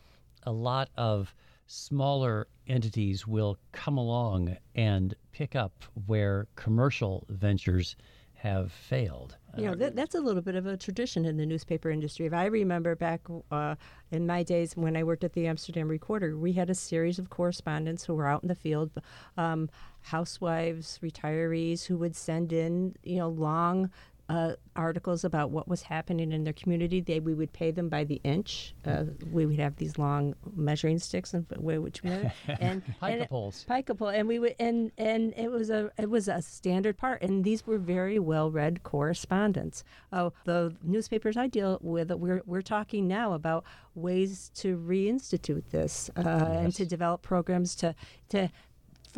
a 0.44 0.52
lot 0.52 0.90
of 0.96 1.34
smaller 1.66 2.48
entities 2.66 3.26
will 3.26 3.58
come 3.72 3.96
along 3.96 4.56
and 4.74 5.14
pick 5.32 5.56
up 5.56 5.84
where 6.06 6.46
commercial 6.56 7.24
ventures 7.28 7.96
have 8.34 8.72
failed. 8.72 9.36
You 9.56 9.66
know, 9.66 9.74
that, 9.76 9.96
that's 9.96 10.14
a 10.14 10.20
little 10.20 10.42
bit 10.42 10.54
of 10.54 10.66
a 10.66 10.76
tradition 10.76 11.24
in 11.24 11.36
the 11.36 11.46
newspaper 11.46 11.90
industry. 11.90 12.26
If 12.26 12.32
I 12.32 12.46
remember 12.46 12.94
back 12.94 13.22
uh, 13.50 13.74
in 14.10 14.26
my 14.26 14.42
days 14.42 14.76
when 14.76 14.96
I 14.96 15.02
worked 15.02 15.24
at 15.24 15.32
the 15.32 15.46
Amsterdam 15.46 15.88
Recorder, 15.88 16.36
we 16.36 16.52
had 16.52 16.70
a 16.70 16.74
series 16.74 17.18
of 17.18 17.30
correspondents 17.30 18.04
who 18.04 18.14
were 18.14 18.26
out 18.26 18.42
in 18.42 18.48
the 18.48 18.54
field, 18.54 18.90
um, 19.36 19.68
housewives, 20.02 21.00
retirees, 21.02 21.86
who 21.86 21.96
would 21.96 22.14
send 22.14 22.52
in, 22.52 22.94
you 23.02 23.16
know, 23.16 23.28
long 23.28 23.90
uh, 24.28 24.52
articles 24.76 25.24
about 25.24 25.50
what 25.50 25.68
was 25.68 25.82
happening 25.82 26.32
in 26.32 26.44
their 26.44 26.52
community. 26.52 27.00
They 27.00 27.20
we 27.20 27.34
would 27.34 27.52
pay 27.52 27.70
them 27.70 27.88
by 27.88 28.04
the 28.04 28.20
inch. 28.24 28.74
Uh, 28.84 29.04
we 29.30 29.46
would 29.46 29.58
have 29.58 29.76
these 29.76 29.98
long 29.98 30.34
measuring 30.54 30.98
sticks 30.98 31.32
and 31.34 31.46
which 31.58 32.00
and 32.04 32.32
and 32.46 32.82
Pica 33.00 33.26
poles. 33.28 33.64
Pica 33.68 33.94
pole, 33.94 34.08
and 34.08 34.28
we 34.28 34.38
would 34.38 34.54
and 34.58 34.92
and 34.98 35.32
it 35.36 35.50
was 35.50 35.70
a 35.70 35.90
it 35.98 36.10
was 36.10 36.28
a 36.28 36.42
standard 36.42 36.98
part, 36.98 37.22
and 37.22 37.44
these 37.44 37.66
were 37.66 37.78
very 37.78 38.18
well 38.18 38.50
read 38.50 38.82
correspondence. 38.82 39.82
Oh, 40.12 40.32
the 40.44 40.74
newspapers 40.82 41.36
I 41.36 41.46
deal 41.46 41.78
with, 41.80 42.10
we're 42.10 42.42
we're 42.44 42.62
talking 42.62 43.08
now 43.08 43.32
about 43.32 43.64
ways 43.94 44.50
to 44.54 44.76
reinstitute 44.76 45.64
this 45.70 46.10
uh, 46.16 46.20
and 46.20 46.74
to 46.74 46.86
develop 46.86 47.22
programs 47.22 47.74
to 47.76 47.94
to 48.28 48.50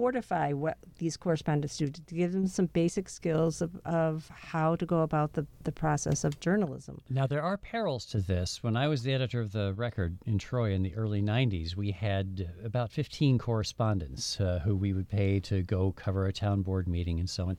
fortify 0.00 0.50
what 0.54 0.78
these 0.96 1.18
correspondents 1.18 1.76
do 1.76 1.86
to 1.86 2.14
give 2.14 2.32
them 2.32 2.46
some 2.46 2.64
basic 2.64 3.06
skills 3.06 3.60
of, 3.60 3.78
of 3.84 4.30
how 4.34 4.74
to 4.74 4.86
go 4.86 5.00
about 5.02 5.34
the, 5.34 5.46
the 5.64 5.72
process 5.72 6.24
of 6.24 6.40
journalism. 6.40 7.02
Now, 7.10 7.26
there 7.26 7.42
are 7.42 7.58
perils 7.58 8.06
to 8.06 8.20
this. 8.20 8.62
When 8.62 8.78
I 8.78 8.88
was 8.88 9.02
the 9.02 9.12
editor 9.12 9.42
of 9.42 9.52
the 9.52 9.74
record 9.74 10.16
in 10.24 10.38
Troy 10.38 10.72
in 10.72 10.82
the 10.82 10.94
early 10.94 11.20
90s, 11.20 11.76
we 11.76 11.90
had 11.90 12.50
about 12.64 12.90
15 12.90 13.36
correspondents 13.36 14.40
uh, 14.40 14.60
who 14.64 14.74
we 14.74 14.94
would 14.94 15.06
pay 15.06 15.38
to 15.40 15.62
go 15.64 15.92
cover 15.92 16.24
a 16.24 16.32
town 16.32 16.62
board 16.62 16.88
meeting 16.88 17.20
and 17.20 17.28
so 17.28 17.50
on. 17.50 17.58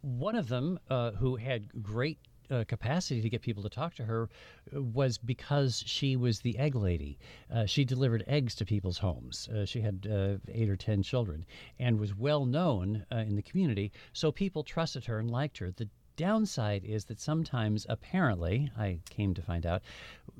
One 0.00 0.36
of 0.36 0.48
them, 0.48 0.78
uh, 0.88 1.10
who 1.10 1.36
had 1.36 1.82
great 1.82 2.18
uh, 2.50 2.64
capacity 2.66 3.20
to 3.20 3.28
get 3.28 3.42
people 3.42 3.62
to 3.62 3.68
talk 3.68 3.94
to 3.94 4.04
her 4.04 4.28
uh, 4.74 4.82
was 4.82 5.18
because 5.18 5.82
she 5.86 6.16
was 6.16 6.40
the 6.40 6.58
egg 6.58 6.74
lady. 6.74 7.18
Uh, 7.52 7.66
she 7.66 7.84
delivered 7.84 8.24
eggs 8.26 8.54
to 8.56 8.64
people's 8.64 8.98
homes. 8.98 9.48
Uh, 9.48 9.64
she 9.64 9.80
had 9.80 10.06
uh, 10.10 10.36
eight 10.52 10.68
or 10.68 10.76
ten 10.76 11.02
children 11.02 11.44
and 11.78 11.98
was 11.98 12.14
well 12.14 12.44
known 12.44 13.04
uh, 13.12 13.16
in 13.16 13.36
the 13.36 13.42
community, 13.42 13.92
so 14.12 14.32
people 14.32 14.62
trusted 14.62 15.04
her 15.04 15.18
and 15.18 15.30
liked 15.30 15.58
her. 15.58 15.70
The 15.70 15.88
downside 16.16 16.84
is 16.84 17.04
that 17.04 17.20
sometimes, 17.20 17.86
apparently, 17.88 18.70
I 18.76 18.98
came 19.08 19.34
to 19.34 19.42
find 19.42 19.64
out, 19.64 19.82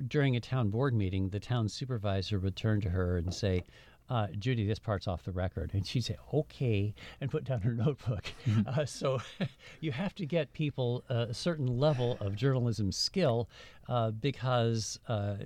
during 0.08 0.34
a 0.36 0.40
town 0.40 0.70
board 0.70 0.92
meeting, 0.92 1.28
the 1.28 1.40
town 1.40 1.68
supervisor 1.68 2.38
would 2.40 2.56
turn 2.56 2.80
to 2.80 2.90
her 2.90 3.16
and 3.16 3.32
say, 3.32 3.64
uh, 4.08 4.28
Judy, 4.38 4.66
this 4.66 4.78
part's 4.78 5.06
off 5.06 5.24
the 5.24 5.32
record. 5.32 5.70
And 5.74 5.86
she'd 5.86 6.04
say, 6.04 6.16
okay, 6.32 6.94
and 7.20 7.30
put 7.30 7.44
down 7.44 7.60
her 7.62 7.72
notebook. 7.74 8.32
Mm-hmm. 8.46 8.80
Uh, 8.80 8.86
so 8.86 9.20
you 9.80 9.92
have 9.92 10.14
to 10.16 10.26
get 10.26 10.52
people 10.52 11.04
a 11.08 11.34
certain 11.34 11.66
level 11.66 12.16
of 12.20 12.34
journalism 12.36 12.92
skill 12.92 13.48
uh, 13.88 14.10
because 14.10 14.98
uh, 15.08 15.36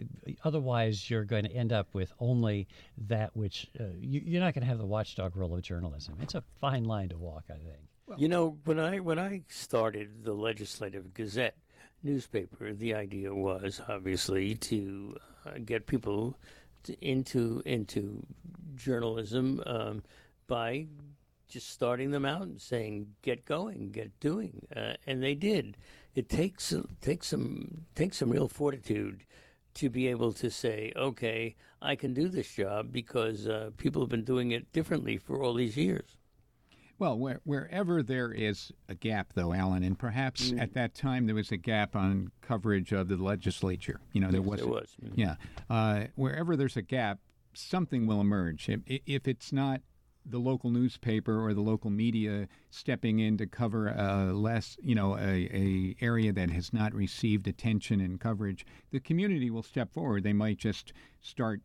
otherwise 0.44 1.08
you're 1.08 1.24
going 1.24 1.44
to 1.44 1.52
end 1.52 1.72
up 1.72 1.88
with 1.92 2.12
only 2.18 2.66
that 3.08 3.36
which 3.36 3.68
uh, 3.78 3.84
you, 4.00 4.38
are 4.38 4.40
not 4.40 4.54
going 4.54 4.62
to 4.62 4.68
have 4.68 4.78
the 4.78 4.86
watchdog 4.86 5.36
role 5.36 5.54
of 5.54 5.62
journalism. 5.62 6.16
It's 6.20 6.34
a 6.34 6.42
fine 6.60 6.84
line 6.84 7.08
to 7.10 7.18
walk, 7.18 7.44
I 7.50 7.54
think. 7.54 7.88
Well, 8.06 8.18
you 8.18 8.28
know, 8.28 8.58
when 8.64 8.80
I 8.80 8.98
when 8.98 9.18
I 9.18 9.42
started 9.48 10.24
the 10.24 10.32
Legislative 10.32 11.14
Gazette 11.14 11.56
newspaper, 12.02 12.72
the 12.72 12.94
idea 12.94 13.32
was 13.32 13.80
obviously 13.88 14.56
to 14.56 15.16
uh, 15.46 15.50
get 15.64 15.86
people 15.86 16.36
into 17.00 17.62
into 17.64 18.26
journalism 18.82 19.62
um, 19.66 20.02
by 20.46 20.86
just 21.48 21.70
starting 21.70 22.10
them 22.10 22.24
out 22.24 22.42
and 22.42 22.60
saying, 22.60 23.14
"Get 23.22 23.44
going, 23.44 23.90
get 23.90 24.18
doing," 24.20 24.66
uh, 24.74 24.94
and 25.06 25.22
they 25.22 25.34
did. 25.34 25.76
It 26.14 26.28
takes 26.28 26.74
takes 27.00 27.28
some 27.28 27.86
takes 27.94 28.18
some 28.18 28.30
real 28.30 28.48
fortitude 28.48 29.24
to 29.74 29.90
be 29.90 30.08
able 30.08 30.32
to 30.34 30.50
say, 30.50 30.92
"Okay, 30.96 31.56
I 31.80 31.96
can 31.96 32.14
do 32.14 32.28
this 32.28 32.52
job," 32.52 32.92
because 32.92 33.46
uh, 33.46 33.70
people 33.76 34.02
have 34.02 34.08
been 34.08 34.24
doing 34.24 34.50
it 34.50 34.72
differently 34.72 35.16
for 35.16 35.42
all 35.42 35.54
these 35.54 35.76
years. 35.76 36.16
Well, 37.02 37.18
where, 37.18 37.40
wherever 37.42 38.00
there 38.00 38.30
is 38.30 38.70
a 38.88 38.94
gap, 38.94 39.32
though, 39.34 39.52
Alan, 39.52 39.82
and 39.82 39.98
perhaps 39.98 40.52
mm. 40.52 40.60
at 40.60 40.74
that 40.74 40.94
time 40.94 41.26
there 41.26 41.34
was 41.34 41.50
a 41.50 41.56
gap 41.56 41.96
on 41.96 42.30
coverage 42.42 42.92
of 42.92 43.08
the 43.08 43.16
legislature. 43.16 43.98
You 44.12 44.20
know, 44.20 44.30
there 44.30 44.40
yes, 44.40 44.48
was. 44.48 44.60
There 44.60 44.68
was. 44.68 44.96
Mm. 45.04 45.12
Yeah. 45.16 45.34
Uh, 45.68 46.04
wherever 46.14 46.56
there's 46.56 46.76
a 46.76 46.82
gap, 46.82 47.18
something 47.54 48.06
will 48.06 48.20
emerge. 48.20 48.68
If, 48.68 48.80
if 48.86 49.28
it's 49.28 49.52
not 49.52 49.80
the 50.24 50.38
local 50.38 50.70
newspaper 50.70 51.44
or 51.44 51.52
the 51.52 51.60
local 51.60 51.90
media 51.90 52.48
stepping 52.70 53.18
in 53.18 53.36
to 53.38 53.46
cover 53.46 53.88
a 53.88 54.32
less, 54.32 54.76
you 54.80 54.94
know, 54.94 55.16
a, 55.16 55.48
a 55.52 55.96
area 56.00 56.32
that 56.32 56.50
has 56.50 56.72
not 56.72 56.94
received 56.94 57.48
attention 57.48 58.00
and 58.00 58.20
coverage, 58.20 58.64
the 58.90 59.00
community 59.00 59.50
will 59.50 59.62
step 59.62 59.92
forward. 59.92 60.22
They 60.22 60.32
might 60.32 60.58
just 60.58 60.92
start 61.20 61.60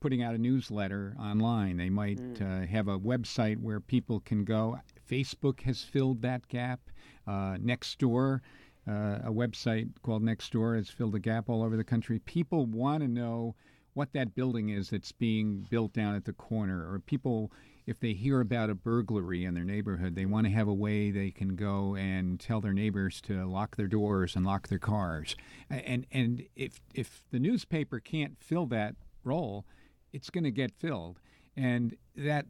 putting 0.00 0.22
out 0.22 0.34
a 0.34 0.38
newsletter 0.38 1.16
online. 1.18 1.76
They 1.76 1.90
might 1.90 2.18
mm. 2.18 2.64
uh, 2.64 2.66
have 2.66 2.88
a 2.88 2.98
website 2.98 3.60
where 3.60 3.80
people 3.80 4.20
can 4.20 4.44
go. 4.44 4.78
Facebook 5.08 5.62
has 5.62 5.82
filled 5.82 6.22
that 6.22 6.48
gap. 6.48 6.80
Uh, 7.26 7.56
Nextdoor, 7.56 8.40
uh, 8.88 9.18
a 9.24 9.30
website 9.30 9.90
called 10.02 10.22
Nextdoor, 10.22 10.76
has 10.76 10.90
filled 10.90 11.14
a 11.14 11.20
gap 11.20 11.48
all 11.48 11.62
over 11.62 11.76
the 11.76 11.84
country. 11.84 12.18
People 12.18 12.66
want 12.66 13.02
to 13.02 13.08
know 13.08 13.54
what 13.94 14.12
that 14.12 14.34
building 14.34 14.68
is 14.68 14.90
that's 14.90 15.12
being 15.12 15.66
built 15.70 15.92
down 15.92 16.14
at 16.14 16.24
the 16.24 16.32
corner, 16.32 16.90
or 16.90 16.98
people, 16.98 17.52
if 17.86 18.00
they 18.00 18.12
hear 18.12 18.40
about 18.40 18.70
a 18.70 18.74
burglary 18.74 19.44
in 19.44 19.54
their 19.54 19.64
neighborhood, 19.64 20.14
they 20.14 20.24
want 20.24 20.46
to 20.46 20.52
have 20.52 20.68
a 20.68 20.74
way 20.74 21.10
they 21.10 21.30
can 21.30 21.56
go 21.56 21.94
and 21.94 22.40
tell 22.40 22.60
their 22.60 22.72
neighbors 22.72 23.20
to 23.22 23.44
lock 23.44 23.76
their 23.76 23.88
doors 23.88 24.34
and 24.34 24.46
lock 24.46 24.68
their 24.68 24.78
cars. 24.78 25.36
And 25.68 26.06
and 26.10 26.44
if 26.56 26.80
if 26.94 27.24
the 27.30 27.38
newspaper 27.38 28.00
can't 28.00 28.36
fill 28.40 28.66
that 28.66 28.94
role, 29.24 29.66
it's 30.12 30.30
going 30.30 30.44
to 30.44 30.50
get 30.50 30.72
filled. 30.78 31.20
And 31.56 31.96
that, 32.16 32.46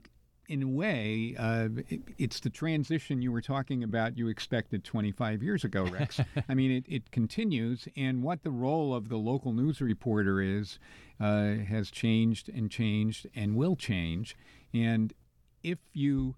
in 0.52 0.62
a 0.62 0.68
way, 0.68 1.34
uh, 1.38 1.68
it, 1.88 2.02
it's 2.18 2.40
the 2.40 2.50
transition 2.50 3.22
you 3.22 3.32
were 3.32 3.40
talking 3.40 3.82
about 3.82 4.18
you 4.18 4.28
expected 4.28 4.84
25 4.84 5.42
years 5.42 5.64
ago, 5.64 5.84
Rex. 5.84 6.20
I 6.48 6.52
mean, 6.52 6.70
it, 6.70 6.84
it 6.86 7.10
continues, 7.10 7.88
and 7.96 8.22
what 8.22 8.42
the 8.42 8.50
role 8.50 8.94
of 8.94 9.08
the 9.08 9.16
local 9.16 9.54
news 9.54 9.80
reporter 9.80 10.42
is 10.42 10.78
uh, 11.18 11.54
has 11.66 11.90
changed 11.90 12.50
and 12.50 12.70
changed 12.70 13.26
and 13.34 13.56
will 13.56 13.76
change. 13.76 14.36
And 14.74 15.14
if 15.62 15.78
you 15.94 16.34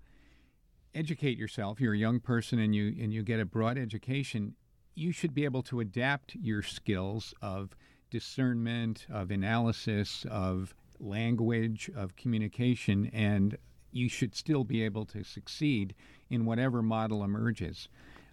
educate 0.94 1.36
yourself, 1.36 1.80
you're 1.80 1.94
a 1.94 1.98
young 1.98 2.20
person 2.20 2.60
and 2.60 2.72
you 2.72 2.94
and 3.02 3.12
you 3.12 3.24
get 3.24 3.40
a 3.40 3.44
broad 3.44 3.76
education, 3.76 4.54
you 4.94 5.10
should 5.10 5.34
be 5.34 5.44
able 5.44 5.64
to 5.64 5.80
adapt 5.80 6.36
your 6.36 6.62
skills 6.62 7.34
of 7.42 7.74
discernment, 8.10 9.08
of 9.12 9.32
analysis, 9.32 10.24
of 10.30 10.72
language 11.00 11.90
of 11.96 12.14
communication, 12.14 13.10
and 13.12 13.58
you 13.94 14.08
should 14.08 14.34
still 14.34 14.64
be 14.64 14.82
able 14.82 15.06
to 15.06 15.22
succeed 15.22 15.94
in 16.30 16.44
whatever 16.44 16.82
model 16.82 17.24
emerges. 17.24 17.88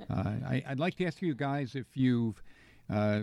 Uh, 0.10 0.34
I, 0.46 0.64
would 0.70 0.80
like 0.80 0.96
to 0.96 1.06
ask 1.06 1.22
you 1.22 1.36
guys 1.36 1.76
if 1.76 1.86
you've 1.96 2.42
uh, 2.90 3.22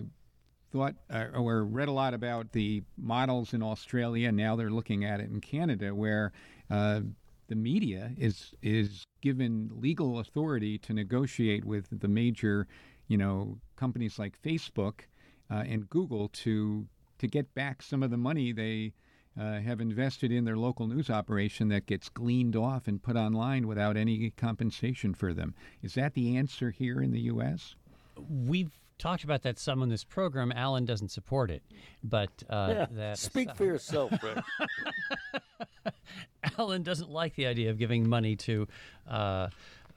thought 0.71 0.95
uh, 1.13 1.25
or 1.35 1.65
read 1.65 1.87
a 1.87 1.91
lot 1.91 2.13
about 2.13 2.51
the 2.53 2.83
models 2.97 3.53
in 3.53 3.61
Australia. 3.61 4.31
Now 4.31 4.55
they're 4.55 4.69
looking 4.69 5.03
at 5.03 5.19
it 5.19 5.29
in 5.29 5.41
Canada, 5.41 5.93
where 5.93 6.31
uh, 6.69 7.01
the 7.47 7.55
media 7.55 8.11
is 8.17 8.53
is 8.61 9.03
given 9.21 9.69
legal 9.73 10.19
authority 10.19 10.77
to 10.77 10.93
negotiate 10.93 11.65
with 11.65 11.87
the 11.91 12.07
major, 12.07 12.67
you 13.07 13.17
know, 13.17 13.57
companies 13.75 14.17
like 14.17 14.41
Facebook 14.41 15.01
uh, 15.51 15.63
and 15.67 15.89
Google 15.89 16.29
to 16.29 16.87
to 17.17 17.27
get 17.27 17.53
back 17.53 17.81
some 17.81 18.03
of 18.03 18.11
the 18.11 18.17
money 18.17 18.53
they 18.53 18.93
uh, 19.39 19.59
have 19.59 19.79
invested 19.79 20.31
in 20.31 20.43
their 20.43 20.57
local 20.57 20.87
news 20.87 21.09
operation 21.09 21.69
that 21.69 21.85
gets 21.85 22.09
gleaned 22.09 22.55
off 22.55 22.87
and 22.87 23.01
put 23.01 23.15
online 23.15 23.67
without 23.67 23.95
any 23.95 24.31
compensation 24.31 25.13
for 25.13 25.33
them. 25.33 25.55
Is 25.81 25.93
that 25.93 26.13
the 26.13 26.35
answer 26.35 26.71
here 26.71 27.01
in 27.01 27.11
the 27.11 27.21
U.S.? 27.21 27.75
We've 28.29 28.71
talked 28.97 29.23
about 29.23 29.43
that 29.43 29.57
some 29.57 29.81
on 29.81 29.89
this 29.89 30.03
program. 30.03 30.51
Alan 30.51 30.83
doesn't 30.85 31.09
support 31.09 31.49
it, 31.49 31.63
but 32.03 32.29
uh, 32.49 32.87
yeah, 32.93 33.13
speak 33.13 33.55
for 33.55 33.63
yourself, 33.63 34.11
Rick. 34.21 34.43
Alan 36.57 36.83
doesn't 36.83 37.09
like 37.09 37.35
the 37.35 37.47
idea 37.47 37.69
of 37.69 37.77
giving 37.77 38.07
money 38.07 38.35
to. 38.35 38.67
Uh, 39.07 39.47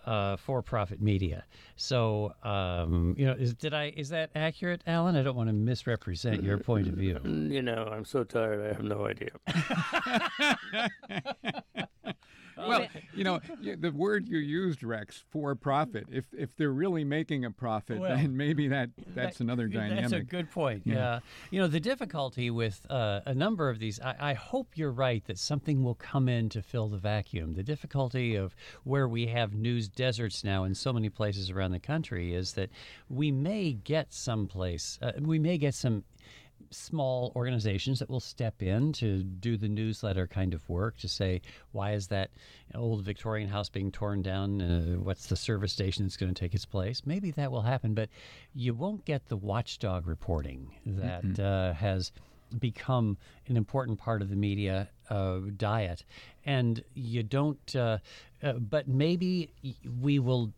uh, 0.06 0.36
for-profit 0.36 1.00
media. 1.00 1.44
So, 1.76 2.34
um, 2.42 3.14
you 3.16 3.26
know, 3.26 3.32
is 3.32 3.54
did 3.54 3.74
I 3.74 3.92
is 3.96 4.08
that 4.10 4.30
accurate, 4.34 4.82
Alan? 4.86 5.16
I 5.16 5.22
don't 5.22 5.36
want 5.36 5.48
to 5.48 5.54
misrepresent 5.54 6.42
your 6.42 6.58
point 6.58 6.88
of 6.88 6.94
view. 6.94 7.20
You 7.24 7.62
know, 7.62 7.88
I'm 7.90 8.04
so 8.04 8.24
tired. 8.24 8.64
I 8.64 8.68
have 8.68 8.82
no 8.82 9.06
idea. 9.06 9.30
well, 12.56 12.86
you 13.14 13.24
know, 13.24 13.40
the 13.60 13.90
word 13.90 14.28
you 14.28 14.38
used, 14.38 14.82
Rex, 14.82 15.24
for 15.30 15.54
profit. 15.54 16.06
If 16.10 16.26
if 16.32 16.54
they're 16.56 16.72
really 16.72 17.04
making 17.04 17.44
a 17.44 17.50
profit, 17.50 18.00
well, 18.00 18.16
then 18.16 18.36
maybe 18.36 18.68
that 18.68 18.90
that's 19.14 19.38
that, 19.38 19.44
another 19.44 19.68
dynamic. 19.68 20.02
That's 20.02 20.12
a 20.12 20.20
good 20.20 20.50
point. 20.50 20.82
Yeah, 20.84 20.94
yeah. 20.94 21.20
you 21.50 21.60
know, 21.60 21.68
the 21.68 21.80
difficulty 21.80 22.50
with 22.50 22.86
uh, 22.90 23.20
a 23.26 23.34
number 23.34 23.68
of 23.68 23.78
these. 23.78 24.00
I, 24.00 24.14
I 24.18 24.34
hope 24.34 24.68
you're 24.74 24.92
right 24.92 25.24
that 25.26 25.38
something 25.38 25.82
will 25.82 25.94
come 25.94 26.28
in 26.28 26.48
to 26.50 26.62
fill 26.62 26.88
the 26.88 26.98
vacuum. 26.98 27.54
The 27.54 27.62
difficulty 27.62 28.34
of 28.34 28.54
where 28.84 29.08
we 29.08 29.26
have 29.26 29.54
news 29.54 29.88
deserts 29.88 30.44
now 30.44 30.64
in 30.64 30.74
so 30.74 30.92
many 30.92 31.08
places 31.08 31.50
around 31.50 31.72
the 31.72 31.80
country 31.80 32.34
is 32.34 32.52
that 32.54 32.70
we 33.08 33.30
may 33.30 33.72
get 33.72 34.12
someplace, 34.12 34.98
uh, 35.02 35.12
we 35.20 35.38
may 35.38 35.58
get 35.58 35.74
some 35.74 36.04
small 36.72 37.32
organizations 37.36 37.98
that 37.98 38.10
will 38.10 38.20
step 38.20 38.62
in 38.62 38.92
to 38.94 39.22
do 39.22 39.56
the 39.56 39.68
newsletter 39.68 40.26
kind 40.26 40.54
of 40.54 40.68
work 40.68 40.96
to 40.98 41.08
say, 41.08 41.40
why 41.72 41.92
is 41.92 42.08
that 42.08 42.30
old 42.74 43.04
Victorian 43.04 43.48
house 43.48 43.68
being 43.68 43.92
torn 43.92 44.22
down? 44.22 44.62
Uh, 44.62 44.82
what's 44.98 45.26
the 45.26 45.36
service 45.36 45.72
station 45.72 46.04
that's 46.04 46.16
going 46.16 46.32
to 46.32 46.38
take 46.38 46.54
its 46.54 46.64
place? 46.64 47.02
Maybe 47.04 47.30
that 47.32 47.52
will 47.52 47.62
happen, 47.62 47.94
but 47.94 48.08
you 48.54 48.74
won't 48.74 49.04
get 49.04 49.28
the 49.28 49.36
watchdog 49.36 50.06
reporting 50.06 50.74
that 50.86 51.38
uh, 51.38 51.74
has 51.74 52.12
become 52.58 53.16
an 53.48 53.56
important 53.56 53.98
part 53.98 54.22
of 54.22 54.28
the 54.28 54.36
media 54.36 54.88
uh, 55.10 55.40
diet. 55.56 56.04
And 56.44 56.82
you 56.94 57.22
don't, 57.22 57.76
uh, 57.76 57.98
uh, 58.42 58.54
but 58.54 58.88
maybe 58.88 59.52
we 60.00 60.18
will 60.18 60.52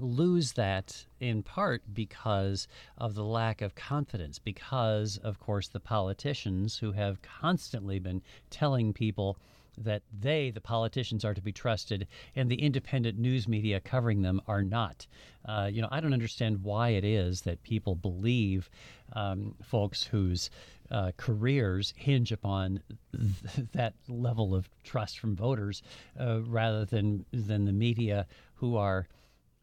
lose 0.00 0.52
that 0.52 1.06
in 1.20 1.42
part 1.42 1.82
because 1.92 2.68
of 2.98 3.14
the 3.14 3.24
lack 3.24 3.60
of 3.62 3.74
confidence, 3.74 4.38
because, 4.38 5.18
of 5.18 5.40
course, 5.40 5.68
the 5.68 5.80
politicians 5.80 6.78
who 6.78 6.92
have 6.92 7.22
constantly 7.22 7.98
been 7.98 8.22
telling 8.50 8.92
people 8.92 9.36
that 9.78 10.02
they, 10.18 10.50
the 10.50 10.60
politicians, 10.60 11.24
are 11.24 11.34
to 11.34 11.42
be 11.42 11.52
trusted, 11.52 12.06
and 12.34 12.50
the 12.50 12.62
independent 12.62 13.18
news 13.18 13.46
media 13.46 13.80
covering 13.80 14.22
them 14.22 14.40
are 14.46 14.62
not. 14.62 15.06
Uh, 15.44 15.68
you 15.70 15.82
know, 15.82 15.88
I 15.90 16.00
don't 16.00 16.14
understand 16.14 16.62
why 16.62 16.90
it 16.90 17.04
is 17.04 17.42
that 17.42 17.62
people 17.62 17.94
believe 17.94 18.70
um, 19.12 19.54
folks 19.62 20.02
whose 20.02 20.50
uh, 20.90 21.12
careers 21.16 21.92
hinge 21.96 22.32
upon 22.32 22.80
th- 23.12 23.68
that 23.72 23.94
level 24.08 24.54
of 24.54 24.68
trust 24.82 25.18
from 25.18 25.36
voters, 25.36 25.82
uh, 26.18 26.40
rather 26.42 26.84
than 26.84 27.26
than 27.32 27.64
the 27.64 27.72
media 27.72 28.26
who 28.54 28.76
are 28.76 29.06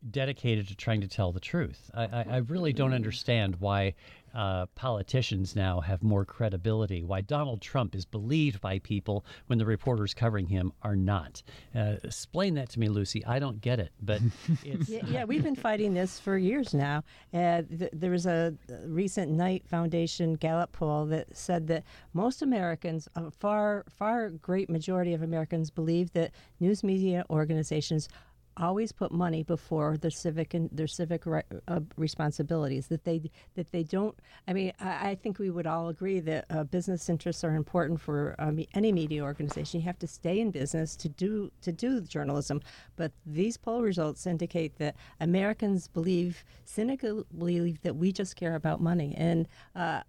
dedicated 0.10 0.68
to 0.68 0.76
trying 0.76 1.02
to 1.02 1.08
tell 1.08 1.32
the 1.32 1.39
truth. 1.39 1.89
I, 1.94 2.04
I, 2.04 2.26
I 2.32 2.38
really 2.38 2.74
don't 2.74 2.94
understand 2.94 3.58
why 3.60 3.94
uh, 4.34 4.66
politicians 4.76 5.56
now 5.56 5.80
have 5.82 6.02
more 6.02 6.26
credibility, 6.26 7.04
why 7.04 7.22
Donald 7.22 7.62
Trump 7.62 7.94
is 7.94 8.06
believed 8.06 8.60
by 8.62 8.80
people 8.80 9.24
when 9.48 9.60
the 9.60 9.66
reporters 9.66 10.13
covering 10.13 10.48
him 10.48 10.74
are 10.82 10.96
not. 10.96 11.44
Uh, 11.76 11.96
explain 12.04 12.56
that 12.56 12.70
to 12.70 12.80
me, 12.80 12.89
Lucy. 12.89 13.24
I 13.26 13.39
don't 13.39 13.62
get 13.62 13.80
it, 13.80 13.92
but 14.02 14.22
it's. 14.63 14.89
yeah, 14.89 15.02
yeah, 15.06 15.24
we've 15.24 15.44
been 15.44 15.56
fighting 15.56 15.94
this 15.94 16.20
for 16.20 16.38
years 16.38 16.74
now. 16.74 17.04
Uh, 17.34 17.62
th- 17.62 17.92
there 17.94 18.12
was 18.12 18.26
a 18.26 18.56
recent 18.86 19.32
Knight 19.32 19.68
Foundation 19.68 20.34
Gallup 20.34 20.72
poll 20.72 21.06
that 21.08 21.36
said 21.38 21.68
that 21.68 21.84
most 22.13 22.42
Americans, 22.42 23.08
a 23.16 23.30
far, 23.30 23.86
far 23.88 24.30
great 24.30 24.70
majority 24.70 25.13
of 25.13 25.22
Americans, 25.22 25.70
believe 25.70 26.12
that 26.13 26.32
news 26.60 26.84
media 26.84 27.24
organizations 27.30 28.10
always 28.58 28.92
put 28.92 29.12
money 29.12 29.44
before 29.44 29.98
their 29.98 30.12
civic 30.12 30.54
and 30.54 30.70
their 30.72 30.88
civic 30.88 31.26
ri- 31.26 31.42
uh, 31.68 31.80
responsibilities. 31.98 32.88
That 32.88 33.04
they 33.04 33.32
that 33.56 33.72
they 33.72 33.84
don't. 33.84 34.18
I 34.48 34.54
mean, 34.54 34.74
I, 34.80 35.10
I 35.12 35.16
think 35.16 35.39
we 35.39 35.50
would 35.50 35.68
all 35.68 35.89
agree 35.89 36.20
that 36.22 36.46
uh, 36.50 36.63
business 36.63 37.10
interests 37.10 37.44
are 37.44 37.56
important 37.56 38.00
for 38.00 38.36
um, 38.39 38.63
any 38.74 38.92
media 38.92 39.24
organization. 39.24 39.80
You 39.80 39.86
have 39.86 40.00
to 40.00 40.08
stay 40.08 40.39
in 40.39 40.52
business 40.52 40.96
to 40.98 41.10
do 41.10 41.52
to 41.62 41.72
do 41.72 42.02
journalism. 42.02 42.62
But 42.96 43.12
these 43.26 43.58
poll 43.58 43.82
results 43.82 44.26
indicate 44.28 44.78
that 44.78 44.96
Americans 45.20 45.88
believe 45.88 46.44
cynically 46.66 47.24
believe 47.38 47.82
that 47.82 47.96
we 47.96 48.12
just 48.12 48.36
care 48.36 48.56
about 48.56 48.82
money. 48.82 49.13
And 49.18 49.48
uh, 49.76 50.02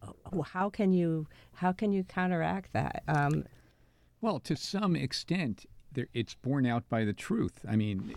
how 0.44 0.70
can 0.70 0.92
you 0.92 1.26
how 1.54 1.72
can 1.72 1.92
you 1.92 2.04
counteract 2.04 2.72
that? 2.72 3.02
Um, 3.08 3.44
Well, 4.20 4.40
to 4.40 4.56
some 4.56 4.96
extent, 4.96 5.66
there, 5.94 6.08
it's 6.14 6.34
borne 6.34 6.66
out 6.66 6.88
by 6.88 7.04
the 7.04 7.12
truth. 7.12 7.64
I 7.68 7.76
mean, 7.76 8.14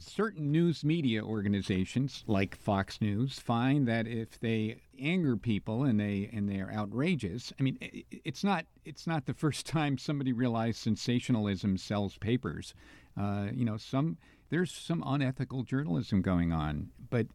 certain 0.00 0.52
news 0.52 0.84
media 0.84 1.22
organizations 1.22 2.24
like 2.26 2.56
Fox 2.56 3.00
News 3.00 3.38
find 3.38 3.86
that 3.88 4.06
if 4.06 4.38
they 4.38 4.82
anger 5.00 5.36
people 5.36 5.84
and 5.84 5.98
they 5.98 6.30
and 6.32 6.48
they 6.48 6.60
are 6.60 6.72
outrageous, 6.72 7.52
I 7.58 7.62
mean, 7.62 7.78
it's 7.80 8.44
not 8.44 8.66
it's 8.84 9.06
not 9.06 9.26
the 9.26 9.34
first 9.44 9.66
time 9.66 9.98
somebody 9.98 10.32
realized 10.32 10.78
sensationalism 10.78 11.76
sells 11.76 12.18
papers. 12.18 12.74
Uh, 13.16 13.48
you 13.52 13.64
know, 13.64 13.76
some 13.76 14.18
there's 14.50 14.72
some 14.72 15.02
unethical 15.06 15.62
journalism 15.62 16.22
going 16.22 16.52
on, 16.52 16.90
but 17.10 17.26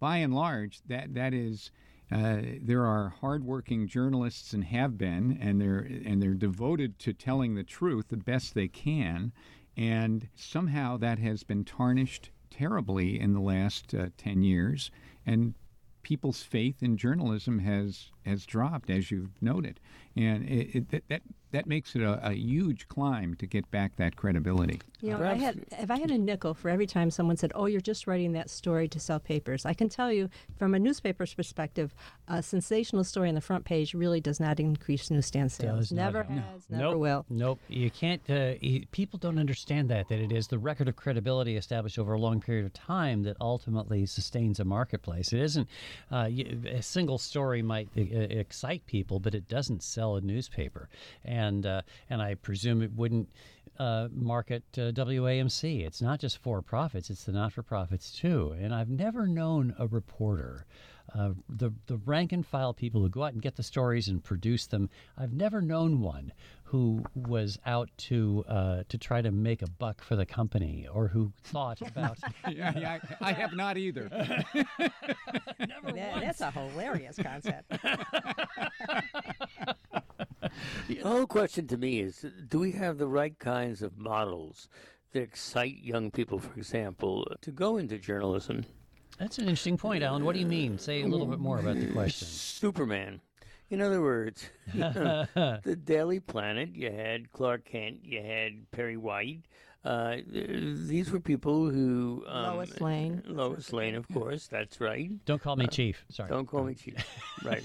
by 0.00 0.18
and 0.18 0.34
large, 0.34 0.80
that 0.88 1.14
that 1.14 1.34
is. 1.34 1.70
Uh, 2.10 2.38
there 2.62 2.86
are 2.86 3.10
hardworking 3.20 3.86
journalists 3.86 4.52
and 4.52 4.64
have 4.64 4.96
been, 4.96 5.38
and 5.40 5.60
they're 5.60 5.86
and 6.06 6.22
they're 6.22 6.32
devoted 6.34 6.98
to 6.98 7.12
telling 7.12 7.54
the 7.54 7.64
truth 7.64 8.08
the 8.08 8.16
best 8.16 8.54
they 8.54 8.68
can, 8.68 9.32
and 9.76 10.28
somehow 10.34 10.96
that 10.96 11.18
has 11.18 11.42
been 11.42 11.64
tarnished 11.64 12.30
terribly 12.50 13.20
in 13.20 13.34
the 13.34 13.40
last 13.40 13.94
uh, 13.94 14.08
ten 14.16 14.42
years, 14.42 14.90
and 15.26 15.54
people's 16.02 16.42
faith 16.42 16.82
in 16.82 16.96
journalism 16.96 17.58
has 17.58 18.10
has 18.28 18.46
dropped, 18.46 18.90
as 18.90 19.10
you've 19.10 19.40
noted, 19.42 19.80
and 20.16 20.48
it, 20.48 20.74
it, 20.76 20.90
that, 20.90 21.02
that 21.08 21.22
that 21.50 21.66
makes 21.66 21.96
it 21.96 22.02
a, 22.02 22.28
a 22.28 22.32
huge 22.34 22.88
climb 22.88 23.34
to 23.36 23.46
get 23.46 23.70
back 23.70 23.96
that 23.96 24.16
credibility. 24.16 24.80
You 25.00 25.12
know, 25.12 25.16
if 25.16 25.22
I 25.22 25.34
had 25.34 25.64
if 25.70 25.90
I 25.90 25.98
had 25.98 26.10
a 26.10 26.18
nickel 26.18 26.52
for 26.54 26.68
every 26.68 26.86
time 26.86 27.10
someone 27.10 27.36
said, 27.36 27.52
"Oh, 27.54 27.66
you're 27.66 27.80
just 27.80 28.06
writing 28.06 28.32
that 28.32 28.50
story 28.50 28.88
to 28.88 29.00
sell 29.00 29.18
papers," 29.18 29.64
I 29.64 29.72
can 29.72 29.88
tell 29.88 30.12
you 30.12 30.28
from 30.58 30.74
a 30.74 30.78
newspaper's 30.78 31.32
perspective, 31.32 31.94
a 32.26 32.42
sensational 32.42 33.04
story 33.04 33.28
on 33.28 33.34
the 33.34 33.40
front 33.40 33.64
page 33.64 33.94
really 33.94 34.20
does 34.20 34.40
not 34.40 34.60
increase 34.60 35.10
newsstand 35.10 35.52
sales. 35.52 35.78
Does 35.88 35.92
not. 35.92 36.02
never 36.02 36.26
No. 36.28 36.42
has, 36.42 36.70
never 36.70 36.82
nope, 36.82 36.98
will. 36.98 37.26
Nope. 37.30 37.60
You 37.68 37.90
can't. 37.90 38.20
Uh, 38.28 38.54
y- 38.62 38.84
people 38.90 39.18
don't 39.18 39.38
understand 39.38 39.88
that 39.88 40.08
that 40.08 40.18
it 40.18 40.32
is 40.32 40.48
the 40.48 40.58
record 40.58 40.88
of 40.88 40.96
credibility 40.96 41.56
established 41.56 41.98
over 41.98 42.12
a 42.12 42.20
long 42.20 42.40
period 42.40 42.66
of 42.66 42.72
time 42.74 43.22
that 43.22 43.36
ultimately 43.40 44.04
sustains 44.04 44.60
a 44.60 44.64
marketplace. 44.64 45.32
It 45.32 45.40
isn't. 45.40 45.68
Uh, 46.10 46.28
y- 46.30 46.44
a 46.66 46.82
single 46.82 47.18
story 47.18 47.62
might 47.62 47.88
uh, 47.96 48.17
excite 48.22 48.86
people, 48.86 49.20
but 49.20 49.34
it 49.34 49.48
doesn't 49.48 49.82
sell 49.82 50.16
a 50.16 50.20
newspaper. 50.20 50.88
And 51.24 51.66
uh, 51.66 51.82
and 52.10 52.22
I 52.22 52.34
presume 52.34 52.82
it 52.82 52.92
wouldn't. 52.92 53.28
Uh, 53.78 54.08
market 54.10 54.64
uh, 54.76 54.90
WAMC. 54.90 55.86
It's 55.86 56.02
not 56.02 56.18
just 56.18 56.38
for 56.38 56.60
profits; 56.62 57.10
it's 57.10 57.22
the 57.22 57.30
not 57.30 57.52
for 57.52 57.62
profits 57.62 58.10
too. 58.10 58.52
And 58.58 58.74
I've 58.74 58.88
never 58.88 59.28
known 59.28 59.72
a 59.78 59.86
reporter 59.86 60.66
uh, 61.14 61.30
the 61.48 61.70
the 61.86 61.96
rank 61.98 62.32
and 62.32 62.46
file 62.46 62.72
people 62.74 63.00
who 63.00 63.08
go 63.08 63.24
out 63.24 63.32
and 63.32 63.42
get 63.42 63.56
the 63.56 63.62
stories 63.62 64.08
and 64.08 64.22
produce 64.22 64.66
them. 64.66 64.90
I've 65.16 65.32
never 65.32 65.60
known 65.60 66.00
one 66.00 66.32
who 66.64 67.02
was 67.14 67.58
out 67.64 67.88
to 67.96 68.44
uh, 68.48 68.82
to 68.88 68.98
try 68.98 69.22
to 69.22 69.30
make 69.30 69.62
a 69.62 69.68
buck 69.70 70.02
for 70.02 70.16
the 70.16 70.26
company 70.26 70.86
or 70.92 71.08
who 71.08 71.32
thought 71.42 71.80
about. 71.86 72.18
yeah, 72.50 72.78
yeah, 72.78 72.98
I, 73.20 73.30
I 73.30 73.32
have 73.32 73.54
not 73.54 73.76
either. 73.78 74.08
That- 75.94 76.20
that's 76.20 76.40
a 76.40 76.50
hilarious 76.50 77.18
concept. 77.22 77.72
The 80.88 80.96
whole 80.96 81.26
question 81.26 81.66
to 81.68 81.76
me 81.76 82.00
is 82.00 82.24
do 82.48 82.58
we 82.60 82.72
have 82.72 82.98
the 82.98 83.06
right 83.06 83.38
kinds 83.38 83.82
of 83.82 83.98
models 83.98 84.68
that 85.12 85.20
excite 85.22 85.78
young 85.82 86.10
people, 86.10 86.38
for 86.38 86.54
example, 86.56 87.26
to 87.42 87.50
go 87.50 87.76
into 87.76 87.98
journalism? 87.98 88.64
That's 89.18 89.38
an 89.38 89.44
interesting 89.44 89.76
point, 89.76 90.02
Alan. 90.02 90.24
What 90.24 90.34
do 90.34 90.40
you 90.40 90.46
mean? 90.46 90.78
Say 90.78 91.02
a 91.02 91.06
little 91.06 91.26
bit 91.26 91.38
more 91.38 91.58
about 91.58 91.76
the 91.76 91.86
question. 91.86 92.28
Superman. 92.30 93.20
In 93.70 93.82
other 93.82 94.00
words, 94.00 94.48
the 94.74 95.78
Daily 95.84 96.20
Planet, 96.20 96.70
you 96.74 96.90
had 96.90 97.30
Clark 97.32 97.64
Kent, 97.66 97.98
you 98.02 98.22
had 98.22 98.70
Perry 98.70 98.96
White. 98.96 99.42
Uh, 99.84 100.16
these 100.26 101.10
were 101.10 101.20
people 101.20 101.70
who. 101.70 102.24
Um, 102.26 102.56
Lois 102.56 102.80
Lane. 102.80 103.22
Lois 103.26 103.72
Lane, 103.72 103.94
of 103.94 104.08
course, 104.08 104.48
that's 104.48 104.80
right. 104.80 105.10
Don't 105.24 105.40
call 105.40 105.56
me 105.56 105.66
chief. 105.66 106.04
Sorry. 106.10 106.28
Don't 106.28 106.46
call 106.46 106.64
me 106.64 106.74
chief. 106.74 106.96
right. 107.44 107.64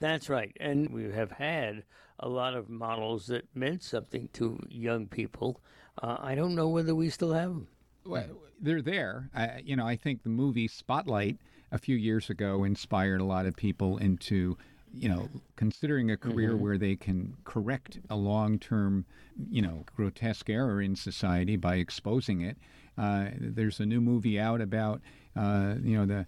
That's 0.00 0.28
right. 0.28 0.54
And 0.60 0.90
we 0.90 1.10
have 1.12 1.32
had 1.32 1.84
a 2.20 2.28
lot 2.28 2.54
of 2.54 2.68
models 2.68 3.26
that 3.28 3.44
meant 3.54 3.82
something 3.82 4.28
to 4.34 4.58
young 4.68 5.06
people. 5.06 5.60
Uh, 6.02 6.16
I 6.20 6.34
don't 6.34 6.54
know 6.54 6.68
whether 6.68 6.94
we 6.94 7.08
still 7.08 7.32
have 7.32 7.50
them. 7.50 7.68
Well, 8.06 8.24
they're 8.60 8.82
there. 8.82 9.30
I, 9.34 9.62
you 9.64 9.76
know, 9.76 9.86
I 9.86 9.96
think 9.96 10.22
the 10.22 10.28
movie 10.28 10.68
Spotlight 10.68 11.38
a 11.72 11.78
few 11.78 11.96
years 11.96 12.30
ago 12.30 12.64
inspired 12.64 13.20
a 13.20 13.24
lot 13.24 13.46
of 13.46 13.56
people 13.56 13.98
into, 13.98 14.56
you 14.94 15.08
know, 15.08 15.28
considering 15.56 16.10
a 16.10 16.16
career 16.16 16.56
where 16.56 16.78
they 16.78 16.96
can 16.96 17.36
correct 17.44 17.98
a 18.08 18.16
long-term, 18.16 19.04
you 19.50 19.60
know, 19.60 19.84
grotesque 19.96 20.48
error 20.48 20.80
in 20.80 20.96
society 20.96 21.56
by 21.56 21.76
exposing 21.76 22.40
it. 22.40 22.56
Uh, 22.96 23.26
there's 23.38 23.80
a 23.80 23.86
new 23.86 24.00
movie 24.00 24.38
out 24.40 24.60
about, 24.60 25.00
uh, 25.34 25.74
you 25.82 25.96
know, 25.98 26.06
the 26.06 26.26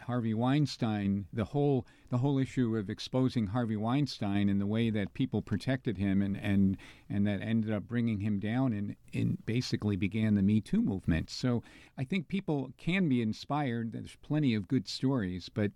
Harvey 0.00 0.34
Weinstein, 0.34 1.26
the 1.32 1.44
whole 1.44 1.86
the 2.08 2.18
whole 2.18 2.38
issue 2.38 2.76
of 2.76 2.88
exposing 2.88 3.48
Harvey 3.48 3.76
Weinstein 3.76 4.48
and 4.48 4.60
the 4.60 4.66
way 4.66 4.90
that 4.90 5.14
people 5.14 5.42
protected 5.42 5.98
him 5.98 6.22
and 6.22 6.36
and 6.36 6.76
and 7.08 7.26
that 7.26 7.40
ended 7.42 7.72
up 7.72 7.88
bringing 7.88 8.20
him 8.20 8.38
down 8.38 8.72
and 8.72 8.96
and 9.14 9.44
basically 9.46 9.96
began 9.96 10.34
the 10.34 10.42
Me 10.42 10.60
Too 10.60 10.82
movement. 10.82 11.30
So 11.30 11.62
I 11.98 12.04
think 12.04 12.28
people 12.28 12.72
can 12.78 13.08
be 13.08 13.22
inspired. 13.22 13.92
There's 13.92 14.16
plenty 14.22 14.54
of 14.54 14.68
good 14.68 14.88
stories, 14.88 15.48
but 15.48 15.72